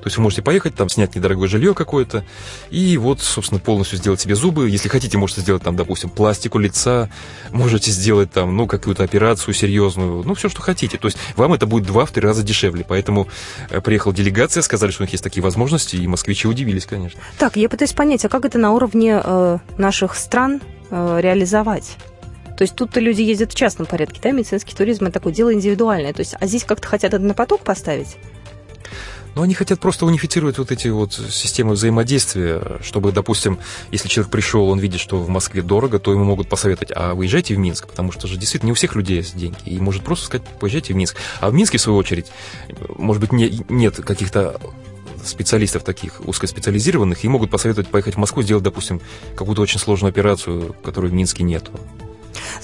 То 0.04 0.08
есть 0.08 0.18
вы 0.18 0.24
можете 0.24 0.42
поехать, 0.42 0.74
там 0.74 0.90
снять 0.90 1.14
недорогое 1.14 1.48
жилье 1.48 1.72
какое-то, 1.72 2.26
и 2.68 2.98
вот, 2.98 3.22
собственно, 3.22 3.58
полностью 3.58 3.96
сделать 3.96 4.20
себе 4.20 4.34
зубы. 4.34 4.68
Если 4.68 4.90
хотите, 4.90 5.16
можете 5.16 5.40
сделать 5.40 5.62
там, 5.62 5.76
допустим, 5.76 6.10
пластику 6.10 6.58
лица, 6.58 7.08
можете 7.52 7.90
сделать 7.90 8.30
там, 8.30 8.54
ну, 8.54 8.66
какую-то 8.66 9.02
операцию 9.02 9.54
серьезную, 9.54 10.22
ну, 10.22 10.34
все, 10.34 10.50
что 10.50 10.60
хотите. 10.60 10.98
То 10.98 11.08
есть 11.08 11.16
вам 11.36 11.54
это 11.54 11.64
будет 11.64 11.86
два-три 11.86 12.20
раза 12.20 12.42
дешевле. 12.42 12.84
Поэтому 12.86 13.28
э, 13.70 13.80
приехала 13.80 14.12
делегация, 14.12 14.62
сказали, 14.62 14.90
что 14.90 15.04
у 15.04 15.06
них 15.06 15.12
есть 15.12 15.24
такие 15.24 15.42
возможности, 15.42 15.96
и 15.96 16.06
москвичи 16.06 16.46
удивились, 16.46 16.84
конечно. 16.84 17.18
Так, 17.38 17.56
я 17.56 17.70
пытаюсь 17.70 17.94
понять, 17.94 18.26
а 18.26 18.28
как 18.28 18.44
это 18.44 18.58
на 18.58 18.72
уровне 18.72 19.18
э, 19.24 19.58
наших 19.78 20.16
стран 20.16 20.60
э, 20.90 21.20
реализовать? 21.22 21.96
То 22.58 22.62
есть 22.64 22.76
тут-то 22.76 23.00
люди 23.00 23.22
ездят 23.22 23.52
в 23.52 23.56
частном 23.56 23.86
порядке, 23.86 24.20
да, 24.22 24.32
медицинский 24.32 24.76
туризм– 24.76 25.04
это 25.06 25.14
такое 25.14 25.32
дело 25.32 25.54
индивидуальное. 25.54 26.12
То 26.12 26.20
есть, 26.20 26.34
а 26.38 26.46
здесь 26.46 26.64
как-то 26.64 26.88
хотят 26.88 27.18
на 27.18 27.32
поток 27.32 27.62
поставить? 27.62 28.18
Но 29.34 29.42
они 29.42 29.54
хотят 29.54 29.80
просто 29.80 30.06
унифицировать 30.06 30.58
вот 30.58 30.70
эти 30.70 30.88
вот 30.88 31.12
системы 31.12 31.72
взаимодействия, 31.72 32.78
чтобы, 32.82 33.12
допустим, 33.12 33.58
если 33.90 34.08
человек 34.08 34.30
пришел, 34.30 34.68
он 34.68 34.78
видит, 34.78 35.00
что 35.00 35.18
в 35.18 35.28
Москве 35.28 35.62
дорого, 35.62 35.98
то 35.98 36.12
ему 36.12 36.24
могут 36.24 36.48
посоветовать, 36.48 36.92
а 36.94 37.14
выезжайте 37.14 37.54
в 37.54 37.58
Минск, 37.58 37.88
потому 37.88 38.12
что 38.12 38.26
же 38.26 38.36
действительно 38.36 38.68
не 38.68 38.72
у 38.72 38.76
всех 38.76 38.94
людей 38.94 39.16
есть 39.18 39.36
деньги, 39.36 39.56
и 39.64 39.78
может 39.78 40.02
просто 40.02 40.26
сказать, 40.26 40.46
поезжайте 40.60 40.92
в 40.92 40.96
Минск. 40.96 41.16
А 41.40 41.50
в 41.50 41.54
Минске, 41.54 41.78
в 41.78 41.80
свою 41.80 41.98
очередь, 41.98 42.26
может 42.96 43.20
быть, 43.20 43.32
не, 43.32 43.64
нет 43.68 43.96
каких-то 43.96 44.60
специалистов 45.24 45.84
таких 45.84 46.20
узкоспециализированных 46.26 47.24
и 47.24 47.28
могут 47.28 47.50
посоветовать 47.50 47.88
поехать 47.88 48.14
в 48.14 48.18
Москву, 48.18 48.42
сделать, 48.42 48.62
допустим, 48.62 49.00
какую-то 49.36 49.62
очень 49.62 49.80
сложную 49.80 50.10
операцию, 50.10 50.74
которой 50.84 51.10
в 51.10 51.14
Минске 51.14 51.42
нету. 51.42 51.72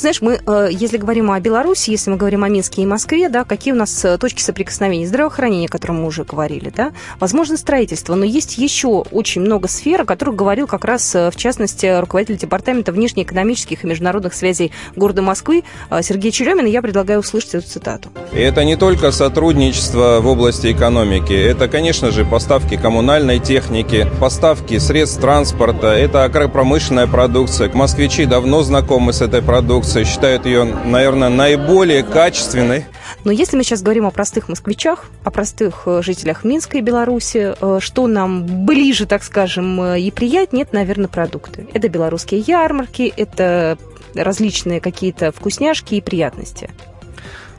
Знаешь, 0.01 0.23
мы, 0.23 0.41
э, 0.47 0.69
если 0.73 0.97
говорим 0.97 1.31
о 1.31 1.39
Беларуси, 1.41 1.91
если 1.91 2.11
мы 2.11 2.17
говорим 2.17 2.43
о 2.43 2.49
Минске 2.49 2.81
и 2.81 2.87
Москве, 2.87 3.29
да, 3.29 3.45
какие 3.45 3.75
у 3.75 3.77
нас 3.77 4.03
э, 4.03 4.17
точки 4.17 4.41
соприкосновения? 4.41 5.07
Здравоохранение, 5.07 5.67
о 5.67 5.71
котором 5.71 6.01
мы 6.01 6.07
уже 6.07 6.25
говорили, 6.25 6.73
да, 6.75 6.93
возможно, 7.19 7.59
строительство, 7.59 8.15
но 8.15 8.25
есть 8.25 8.57
еще 8.57 9.05
очень 9.11 9.43
много 9.43 9.69
сфер, 9.69 10.01
о 10.01 10.05
которых 10.07 10.37
говорил 10.37 10.67
как 10.67 10.87
раз, 10.87 11.15
э, 11.15 11.31
в 11.31 11.37
частности, 11.37 12.01
руководитель 12.01 12.39
Департамента 12.39 12.93
внешнеэкономических 12.93 13.85
и 13.85 13.87
международных 13.87 14.33
связей 14.33 14.73
города 14.97 15.21
Москвы 15.21 15.65
Сергей 16.01 16.31
Черемин, 16.31 16.65
и 16.65 16.71
я 16.71 16.81
предлагаю 16.81 17.21
услышать 17.21 17.57
эту 17.57 17.69
цитату. 17.69 18.09
И 18.33 18.39
это 18.39 18.65
не 18.65 18.77
только 18.77 19.13
сотрудничество 19.13 20.21
в 20.23 20.27
области 20.27 20.73
экономики, 20.73 21.35
это, 21.35 21.69
конечно 21.69 22.11
же, 22.11 22.25
поставки 22.25 22.79
коммунальной 22.79 23.39
техники, 23.39 24.07
поставки 24.19 24.79
средств 24.79 25.21
транспорта, 25.21 25.89
это 25.89 26.25
агропромышленная 26.25 27.07
продукция. 27.07 27.71
Москвичи 27.75 28.25
давно 28.25 28.63
знакомы 28.63 29.13
с 29.13 29.21
этой 29.21 29.43
продукцией, 29.43 29.90
продукция, 29.91 30.05
считают 30.05 30.47
ее, 30.47 30.65
наверное, 30.65 31.29
наиболее 31.29 32.05
качественной. 32.05 32.87
Но 33.25 33.33
если 33.33 33.57
мы 33.57 33.65
сейчас 33.65 33.83
говорим 33.83 34.07
о 34.07 34.11
простых 34.11 34.49
москвичах, 34.49 35.07
о 35.25 35.31
простых 35.31 35.83
э, 35.87 36.03
жителях 36.03 36.45
Минска 36.45 36.79
и 36.79 36.81
Беларуси, 36.81 37.55
э, 37.61 37.79
что 37.81 38.07
нам 38.07 38.67
ближе, 38.67 39.07
так 39.07 39.25
скажем, 39.25 39.81
э, 39.83 40.01
и 40.01 40.11
приятнее, 40.13 40.63
это, 40.63 40.77
наверное, 40.77 41.09
продукты. 41.09 41.67
Это 41.73 41.89
белорусские 41.89 42.41
ярмарки, 42.41 43.13
это 43.17 43.79
различные 44.15 44.81
какие-то 44.81 45.33
вкусняшки 45.33 45.97
и 45.97 46.01
приятности. 46.01 46.71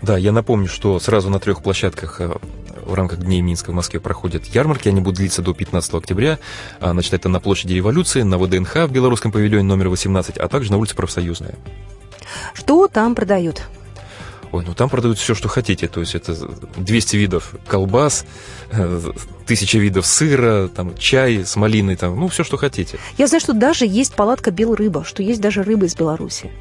Да, 0.01 0.17
я 0.17 0.31
напомню, 0.31 0.67
что 0.67 0.99
сразу 0.99 1.29
на 1.29 1.39
трех 1.39 1.61
площадках 1.61 2.21
в 2.85 2.93
рамках 2.93 3.19
Дней 3.19 3.41
Минска 3.41 3.71
в 3.71 3.73
Москве 3.73 3.99
проходят 3.99 4.45
ярмарки. 4.45 4.87
Они 4.87 5.01
будут 5.01 5.17
длиться 5.17 5.41
до 5.41 5.53
15 5.53 5.93
октября. 5.95 6.39
А, 6.79 6.91
значит, 6.91 7.13
это 7.13 7.29
на 7.29 7.39
площади 7.39 7.73
Революции, 7.73 8.21
на 8.23 8.37
ВДНХ 8.37 8.87
в 8.87 8.91
Белорусском 8.91 9.31
павильоне 9.31 9.63
номер 9.63 9.89
18, 9.89 10.37
а 10.37 10.47
также 10.47 10.71
на 10.71 10.77
улице 10.77 10.95
Профсоюзная. 10.95 11.55
Что 12.53 12.87
там 12.87 13.15
продают? 13.15 13.63
Ой, 14.51 14.65
ну 14.67 14.73
там 14.73 14.89
продают 14.89 15.17
все, 15.17 15.33
что 15.33 15.47
хотите. 15.47 15.87
То 15.87 16.01
есть 16.01 16.13
это 16.13 16.35
200 16.77 17.15
видов 17.15 17.55
колбас, 17.67 18.25
э, 18.71 19.01
тысяча 19.45 19.77
видов 19.77 20.05
сыра, 20.05 20.67
там 20.67 20.97
чай 20.97 21.45
с 21.45 21.55
малиной, 21.55 21.95
там, 21.95 22.19
ну 22.19 22.27
все, 22.27 22.43
что 22.43 22.57
хотите. 22.57 22.99
Я 23.17 23.27
знаю, 23.27 23.41
что 23.41 23.53
даже 23.53 23.85
есть 23.85 24.13
палатка 24.13 24.51
бел 24.51 24.75
рыба, 24.75 25.05
что 25.05 25.23
есть 25.23 25.39
даже 25.39 25.63
рыба 25.63 25.85
из 25.85 25.95
Беларуси. 25.95 26.51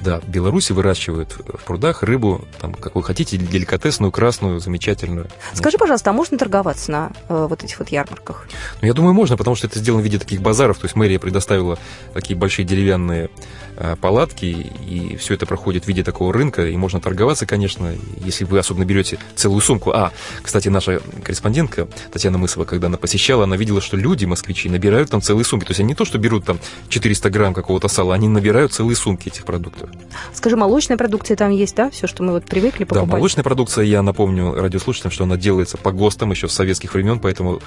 Да, 0.00 0.20
в 0.20 0.28
Беларуси 0.28 0.72
выращивают 0.72 1.32
в 1.32 1.64
прудах 1.64 2.02
рыбу, 2.02 2.44
там, 2.60 2.72
какую 2.72 3.02
хотите, 3.02 3.36
деликатесную, 3.36 4.12
красную, 4.12 4.60
замечательную. 4.60 5.26
Скажи, 5.54 5.76
пожалуйста, 5.76 6.10
а 6.10 6.12
можно 6.12 6.38
торговаться 6.38 6.90
на 6.90 7.12
э, 7.28 7.46
вот 7.48 7.64
этих 7.64 7.78
вот 7.78 7.88
ярмарках? 7.88 8.46
Ну, 8.80 8.86
я 8.86 8.94
думаю, 8.94 9.12
можно, 9.14 9.36
потому 9.36 9.56
что 9.56 9.66
это 9.66 9.78
сделано 9.78 10.02
в 10.02 10.04
виде 10.04 10.18
таких 10.18 10.40
базаров. 10.40 10.78
То 10.78 10.84
есть 10.84 10.94
мэрия 10.94 11.18
предоставила 11.18 11.78
такие 12.14 12.36
большие 12.36 12.64
деревянные 12.64 13.30
э, 13.76 13.96
палатки, 13.96 14.44
и 14.44 15.16
все 15.16 15.34
это 15.34 15.46
проходит 15.46 15.84
в 15.84 15.88
виде 15.88 16.04
такого 16.04 16.32
рынка, 16.32 16.66
и 16.66 16.76
можно 16.76 17.00
торговаться, 17.00 17.46
конечно, 17.46 17.92
если 18.18 18.44
вы 18.44 18.58
особенно 18.58 18.84
берете 18.84 19.18
целую 19.34 19.60
сумку. 19.60 19.90
А, 19.90 20.12
кстати, 20.42 20.68
наша 20.68 21.00
корреспондентка 21.24 21.88
Татьяна 22.12 22.38
Мысова, 22.38 22.64
когда 22.64 22.86
она 22.86 22.98
посещала, 22.98 23.44
она 23.44 23.56
видела, 23.56 23.80
что 23.80 23.96
люди, 23.96 24.24
москвичи, 24.26 24.68
набирают 24.68 25.10
там 25.10 25.20
целые 25.20 25.44
сумки. 25.44 25.64
То 25.64 25.70
есть 25.72 25.80
они 25.80 25.88
не 25.88 25.94
то, 25.94 26.04
что 26.04 26.18
берут 26.18 26.44
там 26.44 26.60
400 26.88 27.30
грамм 27.30 27.54
какого-то 27.54 27.88
сала, 27.88 28.14
они 28.14 28.28
набирают 28.28 28.72
целые 28.72 28.96
сумки 28.96 29.28
этих 29.28 29.44
продуктов. 29.44 29.87
Скажи, 30.32 30.56
молочная 30.56 30.96
продукция 30.96 31.36
там 31.36 31.50
есть, 31.50 31.74
да? 31.74 31.90
Все, 31.90 32.06
что 32.06 32.22
мы 32.22 32.32
вот 32.32 32.44
привыкли 32.44 32.84
покупать? 32.84 33.08
Да, 33.08 33.16
молочная 33.16 33.44
продукция, 33.44 33.84
я 33.84 34.02
напомню 34.02 34.54
радиослушателям, 34.54 35.10
что 35.10 35.24
она 35.24 35.36
делается 35.36 35.76
по 35.76 35.92
ГОСТам 35.92 36.30
еще 36.30 36.48
с 36.48 36.52
советских 36.52 36.94
времен, 36.94 37.18
поэтому 37.20 37.60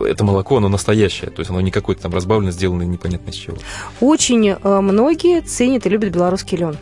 это 0.00 0.24
молоко, 0.24 0.56
оно 0.56 0.68
настоящее, 0.68 1.30
то 1.30 1.40
есть 1.40 1.50
оно 1.50 1.60
не 1.60 1.70
какое-то 1.70 2.02
там 2.02 2.12
разбавлено, 2.14 2.50
сделано 2.50 2.82
непонятно 2.82 3.30
из 3.30 3.36
чего. 3.36 3.56
Очень 4.00 4.50
э, 4.50 4.80
многие 4.80 5.40
ценят 5.40 5.86
и 5.86 5.88
любят 5.88 6.12
белорусский 6.12 6.58
лен. 6.58 6.76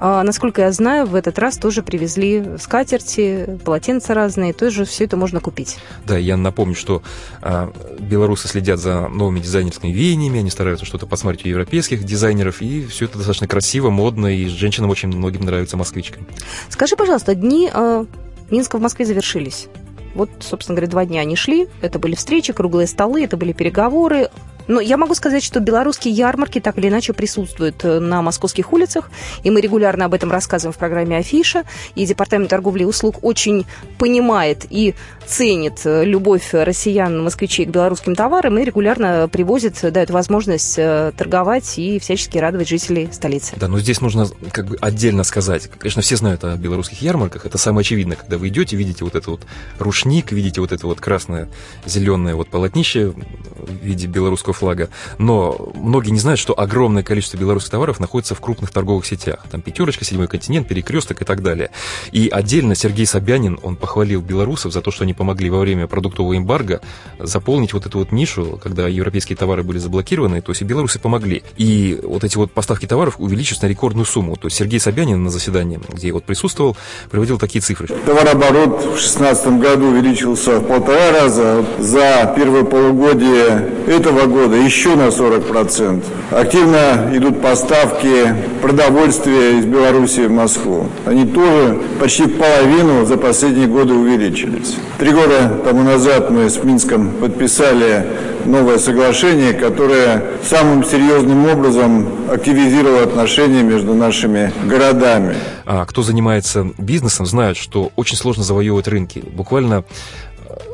А, 0.00 0.22
насколько 0.22 0.62
я 0.62 0.72
знаю, 0.72 1.06
в 1.06 1.14
этот 1.14 1.38
раз 1.38 1.58
тоже 1.58 1.82
привезли 1.82 2.56
скатерти, 2.58 3.58
полотенца 3.64 4.14
разные, 4.14 4.54
тоже 4.54 4.86
все 4.86 5.04
это 5.04 5.18
можно 5.18 5.40
купить. 5.40 5.76
Да, 6.06 6.16
я 6.16 6.38
напомню, 6.38 6.74
что 6.74 7.02
а, 7.42 7.70
белорусы 7.98 8.48
следят 8.48 8.80
за 8.80 9.08
новыми 9.08 9.40
дизайнерскими 9.40 9.92
веяниями, 9.92 10.40
они 10.40 10.50
стараются 10.50 10.86
что-то 10.86 11.06
посмотреть 11.06 11.44
у 11.44 11.48
европейских 11.50 12.02
дизайнеров, 12.04 12.62
и 12.62 12.86
все 12.86 13.04
это 13.04 13.18
достаточно 13.18 13.46
красиво, 13.46 13.90
модно, 13.90 14.26
и 14.26 14.48
женщинам 14.48 14.88
очень 14.88 15.08
многим 15.08 15.42
нравится 15.42 15.76
москвичкам. 15.76 16.26
Скажи, 16.70 16.96
пожалуйста, 16.96 17.34
дни 17.34 17.70
э, 17.72 18.04
Минска 18.50 18.78
в 18.78 18.80
Москве 18.80 19.04
завершились. 19.04 19.68
Вот, 20.14 20.30
собственно 20.40 20.76
говоря, 20.76 20.90
два 20.90 21.04
дня 21.04 21.20
они 21.20 21.36
шли. 21.36 21.68
Это 21.82 21.98
были 21.98 22.14
встречи, 22.14 22.52
круглые 22.52 22.86
столы, 22.86 23.22
это 23.22 23.36
были 23.36 23.52
переговоры. 23.52 24.30
Но 24.70 24.80
я 24.80 24.96
могу 24.96 25.16
сказать, 25.16 25.42
что 25.42 25.58
белорусские 25.58 26.14
ярмарки 26.14 26.60
так 26.60 26.78
или 26.78 26.88
иначе 26.88 27.12
присутствуют 27.12 27.84
э, 27.84 27.98
на 27.98 28.22
московских 28.22 28.72
улицах, 28.72 29.10
и 29.42 29.50
мы 29.50 29.60
регулярно 29.60 30.04
об 30.04 30.14
этом 30.14 30.30
рассказываем 30.30 30.72
в 30.72 30.78
программе 30.78 31.16
«Афиша», 31.16 31.64
и 31.96 32.06
Департамент 32.06 32.50
торговли 32.50 32.82
и 32.82 32.84
услуг 32.84 33.16
очень 33.22 33.66
понимает 33.98 34.66
и 34.70 34.94
ценит 35.26 35.80
э, 35.84 36.04
любовь 36.04 36.50
россиян, 36.52 37.20
москвичей 37.20 37.66
к 37.66 37.70
белорусским 37.70 38.14
товарам 38.14 38.58
и 38.58 38.64
регулярно 38.64 39.28
привозит, 39.28 39.80
дает 39.92 40.10
возможность 40.10 40.78
э, 40.78 41.12
торговать 41.16 41.76
и 41.76 41.98
всячески 41.98 42.38
радовать 42.38 42.68
жителей 42.68 43.08
столицы. 43.10 43.54
Да, 43.56 43.66
но 43.66 43.80
здесь 43.80 44.00
нужно 44.00 44.28
как 44.52 44.66
бы 44.66 44.76
отдельно 44.80 45.24
сказать. 45.24 45.68
Конечно, 45.78 46.02
все 46.02 46.14
знают 46.14 46.44
о 46.44 46.56
белорусских 46.56 47.02
ярмарках. 47.02 47.44
Это 47.44 47.58
самое 47.58 47.80
очевидное, 47.80 48.16
когда 48.16 48.38
вы 48.38 48.48
идете, 48.48 48.76
видите 48.76 49.02
вот 49.04 49.16
это 49.16 49.32
вот 49.32 49.46
рушник, 49.80 50.30
видите 50.30 50.60
вот 50.60 50.70
это 50.70 50.86
вот 50.86 51.00
красное, 51.00 51.48
зеленое 51.86 52.36
вот 52.36 52.50
полотнище 52.50 53.08
в 53.08 53.84
виде 53.84 54.06
белорусского 54.06 54.52
флага. 54.60 54.90
Но 55.18 55.72
многие 55.74 56.10
не 56.10 56.20
знают, 56.20 56.38
что 56.38 56.58
огромное 56.58 57.02
количество 57.02 57.36
белорусских 57.36 57.70
товаров 57.70 57.98
находится 57.98 58.34
в 58.34 58.40
крупных 58.40 58.70
торговых 58.70 59.06
сетях. 59.06 59.44
Там 59.50 59.62
пятерочка, 59.62 60.04
седьмой 60.04 60.28
континент, 60.28 60.68
перекресток 60.68 61.22
и 61.22 61.24
так 61.24 61.42
далее. 61.42 61.70
И 62.12 62.28
отдельно 62.28 62.74
Сергей 62.74 63.06
Собянин, 63.06 63.58
он 63.62 63.76
похвалил 63.76 64.20
белорусов 64.20 64.72
за 64.72 64.82
то, 64.82 64.90
что 64.90 65.04
они 65.04 65.14
помогли 65.14 65.50
во 65.50 65.58
время 65.60 65.86
продуктового 65.86 66.36
эмбарго 66.36 66.80
заполнить 67.18 67.72
вот 67.72 67.86
эту 67.86 67.98
вот 67.98 68.12
нишу, 68.12 68.60
когда 68.62 68.86
европейские 68.88 69.36
товары 69.36 69.62
были 69.62 69.78
заблокированы, 69.78 70.42
то 70.42 70.52
есть 70.52 70.62
и 70.62 70.64
белорусы 70.64 70.98
помогли. 70.98 71.42
И 71.56 71.98
вот 72.02 72.24
эти 72.24 72.36
вот 72.36 72.52
поставки 72.52 72.86
товаров 72.86 73.16
увеличились 73.18 73.62
на 73.62 73.66
рекордную 73.66 74.04
сумму. 74.04 74.36
То 74.36 74.46
есть 74.48 74.56
Сергей 74.56 74.80
Собянин 74.80 75.22
на 75.24 75.30
заседании, 75.30 75.80
где 75.88 76.08
я 76.08 76.14
вот 76.14 76.24
присутствовал, 76.24 76.76
приводил 77.10 77.38
такие 77.38 77.62
цифры. 77.62 77.86
Товарооборот 77.86 78.80
в 78.80 78.90
2016 78.90 79.60
году 79.60 79.86
увеличился 79.86 80.60
в 80.60 80.66
полтора 80.66 81.12
раза. 81.12 81.64
За 81.78 82.32
первое 82.36 82.64
полугодие 82.64 83.70
этого 83.86 84.26
года 84.26 84.39
года 84.40 84.56
еще 84.56 84.94
на 84.94 85.08
40%. 85.08 86.02
Активно 86.30 87.10
идут 87.12 87.42
поставки 87.42 88.34
продовольствия 88.62 89.58
из 89.58 89.66
Беларуси 89.66 90.20
в 90.20 90.30
Москву. 90.30 90.86
Они 91.04 91.26
тоже 91.26 91.78
почти 92.00 92.26
половину 92.26 93.04
за 93.04 93.18
последние 93.18 93.66
годы 93.66 93.92
увеличились. 93.92 94.76
Три 94.98 95.10
года 95.12 95.60
тому 95.62 95.82
назад 95.82 96.30
мы 96.30 96.48
с 96.48 96.62
Минском 96.64 97.10
подписали 97.10 98.06
новое 98.46 98.78
соглашение, 98.78 99.52
которое 99.52 100.24
самым 100.42 100.84
серьезным 100.84 101.46
образом 101.46 102.08
активизировало 102.30 103.02
отношения 103.02 103.62
между 103.62 103.92
нашими 103.92 104.52
городами. 104.64 105.36
А 105.66 105.84
кто 105.84 106.02
занимается 106.02 106.70
бизнесом, 106.78 107.26
знает, 107.26 107.56
что 107.58 107.92
очень 107.96 108.16
сложно 108.16 108.42
завоевывать 108.42 108.88
рынки. 108.88 109.22
Буквально 109.32 109.84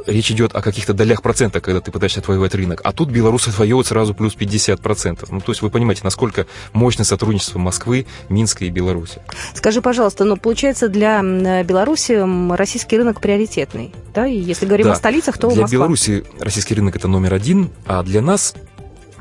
речь 0.06 0.30
идет 0.30 0.54
о 0.54 0.62
каких-то 0.62 0.94
долях 0.94 1.22
процента, 1.22 1.60
когда 1.60 1.80
ты 1.80 1.90
пытаешься 1.90 2.20
отвоевать 2.20 2.54
рынок. 2.54 2.80
А 2.84 2.92
тут 2.92 3.10
белорусы 3.10 3.50
отвоевывают 3.50 3.86
сразу 3.86 4.14
плюс 4.14 4.36
50%. 4.36 5.26
Ну, 5.30 5.40
то 5.40 5.52
есть 5.52 5.62
вы 5.62 5.70
понимаете, 5.70 6.02
насколько 6.04 6.46
мощное 6.72 7.04
сотрудничество 7.04 7.58
Москвы, 7.58 8.06
Минска 8.28 8.64
и 8.64 8.70
Беларуси. 8.70 9.20
Скажи, 9.54 9.82
пожалуйста, 9.82 10.24
но 10.24 10.34
ну, 10.34 10.40
получается 10.40 10.88
для 10.88 11.22
Беларуси 11.62 12.22
российский 12.54 12.96
рынок 12.96 13.20
приоритетный, 13.20 13.92
да? 14.14 14.26
И 14.26 14.38
если 14.38 14.66
говорим 14.66 14.86
да. 14.86 14.92
о 14.92 14.96
столицах, 14.96 15.38
то 15.38 15.48
Для 15.48 15.62
Москва. 15.62 15.78
Беларуси 15.78 16.24
российский 16.40 16.74
рынок 16.74 16.96
это 16.96 17.08
номер 17.08 17.34
один, 17.34 17.70
а 17.86 18.02
для 18.02 18.20
нас 18.22 18.54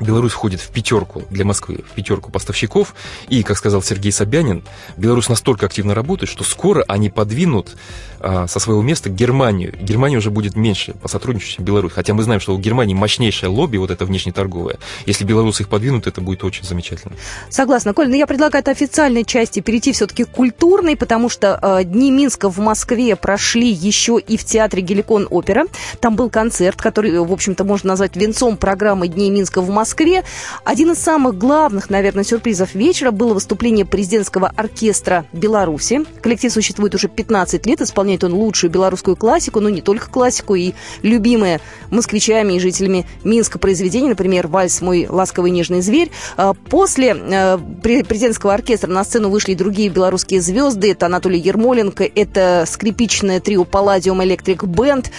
Беларусь 0.00 0.32
входит 0.32 0.60
в 0.60 0.68
пятерку 0.68 1.24
для 1.30 1.44
Москвы, 1.44 1.84
в 1.88 1.94
пятерку 1.94 2.30
поставщиков. 2.30 2.94
И, 3.28 3.42
как 3.42 3.56
сказал 3.56 3.82
Сергей 3.82 4.12
Собянин, 4.12 4.62
Беларусь 4.96 5.28
настолько 5.28 5.66
активно 5.66 5.94
работает, 5.94 6.30
что 6.30 6.44
скоро 6.44 6.84
они 6.88 7.10
подвинут 7.10 7.76
а, 8.20 8.46
со 8.46 8.58
своего 8.58 8.82
места 8.82 9.10
Германию. 9.10 9.74
Германия 9.80 10.16
уже 10.16 10.30
будет 10.30 10.56
меньше 10.56 10.94
по 10.94 11.08
сотрудничеству, 11.08 11.56
чем 11.56 11.64
Беларусь. 11.64 11.92
Хотя 11.92 12.14
мы 12.14 12.22
знаем, 12.22 12.40
что 12.40 12.54
у 12.54 12.58
Германии 12.58 12.94
мощнейшее 12.94 13.50
лобби, 13.50 13.76
вот 13.76 13.90
это 13.90 14.04
внешнеторговое. 14.04 14.78
Если 15.06 15.24
белорусы 15.24 15.62
их 15.62 15.68
подвинут, 15.68 16.06
это 16.06 16.20
будет 16.20 16.44
очень 16.44 16.64
замечательно. 16.64 17.14
Согласна. 17.50 17.94
Коль, 17.94 18.08
но 18.08 18.16
я 18.16 18.26
предлагаю 18.26 18.62
от 18.62 18.68
официальной 18.68 19.24
части 19.24 19.60
перейти 19.60 19.92
все-таки 19.92 20.24
к 20.24 20.30
культурной, 20.30 20.96
потому 20.96 21.28
что 21.28 21.58
э, 21.60 21.84
Дни 21.84 22.10
Минска 22.10 22.50
в 22.50 22.58
Москве 22.58 23.16
прошли 23.16 23.70
еще 23.70 24.18
и 24.18 24.36
в 24.36 24.44
театре 24.44 24.82
Геликон 24.82 25.26
Опера. 25.30 25.66
Там 26.00 26.16
был 26.16 26.30
концерт, 26.30 26.80
который, 26.80 27.18
в 27.20 27.32
общем-то, 27.32 27.64
можно 27.64 27.90
назвать 27.90 28.16
венцом 28.16 28.56
программы 28.56 29.08
Дней 29.08 29.30
Минска 29.30 29.60
в 29.60 29.70
Москве. 29.70 29.85
Один 30.64 30.92
из 30.92 30.98
самых 30.98 31.38
главных, 31.38 31.90
наверное, 31.90 32.24
сюрпризов 32.24 32.74
вечера 32.74 33.10
было 33.10 33.34
выступление 33.34 33.84
президентского 33.84 34.52
оркестра 34.56 35.26
Беларуси. 35.32 36.04
Коллектив 36.20 36.52
существует 36.52 36.94
уже 36.94 37.08
15 37.08 37.64
лет, 37.66 37.80
исполняет 37.80 38.24
он 38.24 38.34
лучшую 38.34 38.70
белорусскую 38.70 39.16
классику, 39.16 39.60
но 39.60 39.68
не 39.68 39.80
только 39.80 40.10
классику, 40.10 40.54
и 40.54 40.72
любимые 41.02 41.60
москвичами 41.90 42.54
и 42.54 42.58
жителями 42.58 43.06
Минска 43.22 43.58
произведения, 43.58 44.08
например, 44.08 44.48
«Вальс. 44.48 44.80
Мой 44.80 45.06
ласковый 45.08 45.50
нежный 45.50 45.80
зверь». 45.80 46.10
А, 46.36 46.54
после 46.54 47.16
э, 47.16 47.58
президентского 47.82 48.54
оркестра 48.54 48.90
на 48.90 49.04
сцену 49.04 49.30
вышли 49.30 49.52
и 49.52 49.54
другие 49.54 49.88
белорусские 49.88 50.40
звезды. 50.40 50.90
Это 50.90 51.06
Анатолий 51.06 51.38
Ермоленко, 51.38 52.04
это 52.14 52.64
скрипичное 52.66 53.40
трио 53.40 53.64
«Палладиум 53.64 54.22
Электрик 54.24 54.64
Бенд». 54.64 55.10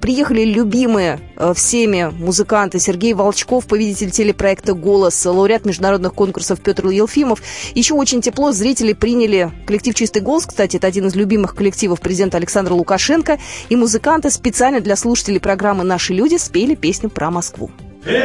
Приехали 0.00 0.44
любимые 0.44 1.20
э, 1.36 1.52
всеми 1.54 2.12
музыканты 2.18 2.78
Сергей 2.78 3.14
Волчков, 3.14 3.66
победитель 3.66 4.11
телепроекта 4.12 4.74
«Голос», 4.74 5.24
лауреат 5.26 5.64
международных 5.66 6.14
конкурсов 6.14 6.60
Петр 6.60 6.86
Елфимов. 6.88 7.42
Еще 7.74 7.94
очень 7.94 8.20
тепло 8.22 8.52
зрители 8.52 8.92
приняли 8.92 9.50
коллектив 9.66 9.94
«Чистый 9.94 10.22
голос». 10.22 10.46
Кстати, 10.46 10.76
это 10.76 10.86
один 10.86 11.06
из 11.06 11.16
любимых 11.16 11.56
коллективов 11.56 12.00
президента 12.00 12.36
Александра 12.36 12.74
Лукашенко, 12.74 13.38
и 13.68 13.76
музыканты 13.76 14.30
специально 14.30 14.80
для 14.80 14.94
слушателей 14.96 15.40
программы 15.40 15.82
«Наши 15.84 16.12
люди» 16.12 16.36
спели 16.36 16.74
песню 16.74 17.10
про 17.10 17.30
Москву. 17.30 17.70
Песня 18.04 18.22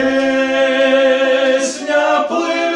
плывет, 2.28 2.68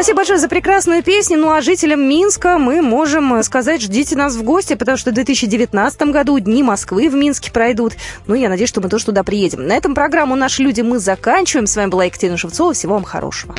Спасибо 0.00 0.16
большое 0.16 0.38
за 0.38 0.48
прекрасную 0.48 1.02
песню. 1.02 1.36
Ну 1.36 1.50
а 1.50 1.60
жителям 1.60 2.00
Минска 2.00 2.56
мы 2.56 2.80
можем 2.80 3.42
сказать, 3.42 3.82
ждите 3.82 4.16
нас 4.16 4.34
в 4.34 4.42
гости, 4.42 4.72
потому 4.72 4.96
что 4.96 5.10
в 5.10 5.14
2019 5.14 6.02
году 6.04 6.38
Дни 6.38 6.62
Москвы 6.62 7.10
в 7.10 7.14
Минске 7.14 7.52
пройдут. 7.52 7.92
Ну, 8.26 8.34
я 8.34 8.48
надеюсь, 8.48 8.70
что 8.70 8.80
мы 8.80 8.88
тоже 8.88 9.04
туда 9.04 9.24
приедем. 9.24 9.66
На 9.66 9.74
этом 9.74 9.94
программу 9.94 10.36
«Наши 10.36 10.62
люди» 10.62 10.80
мы 10.80 11.00
заканчиваем. 11.00 11.66
С 11.66 11.76
вами 11.76 11.90
была 11.90 12.06
Екатерина 12.06 12.38
Шевцова. 12.38 12.72
Всего 12.72 12.94
вам 12.94 13.04
хорошего. 13.04 13.54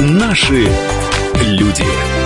Наши 0.00 0.68
люди. 1.40 2.25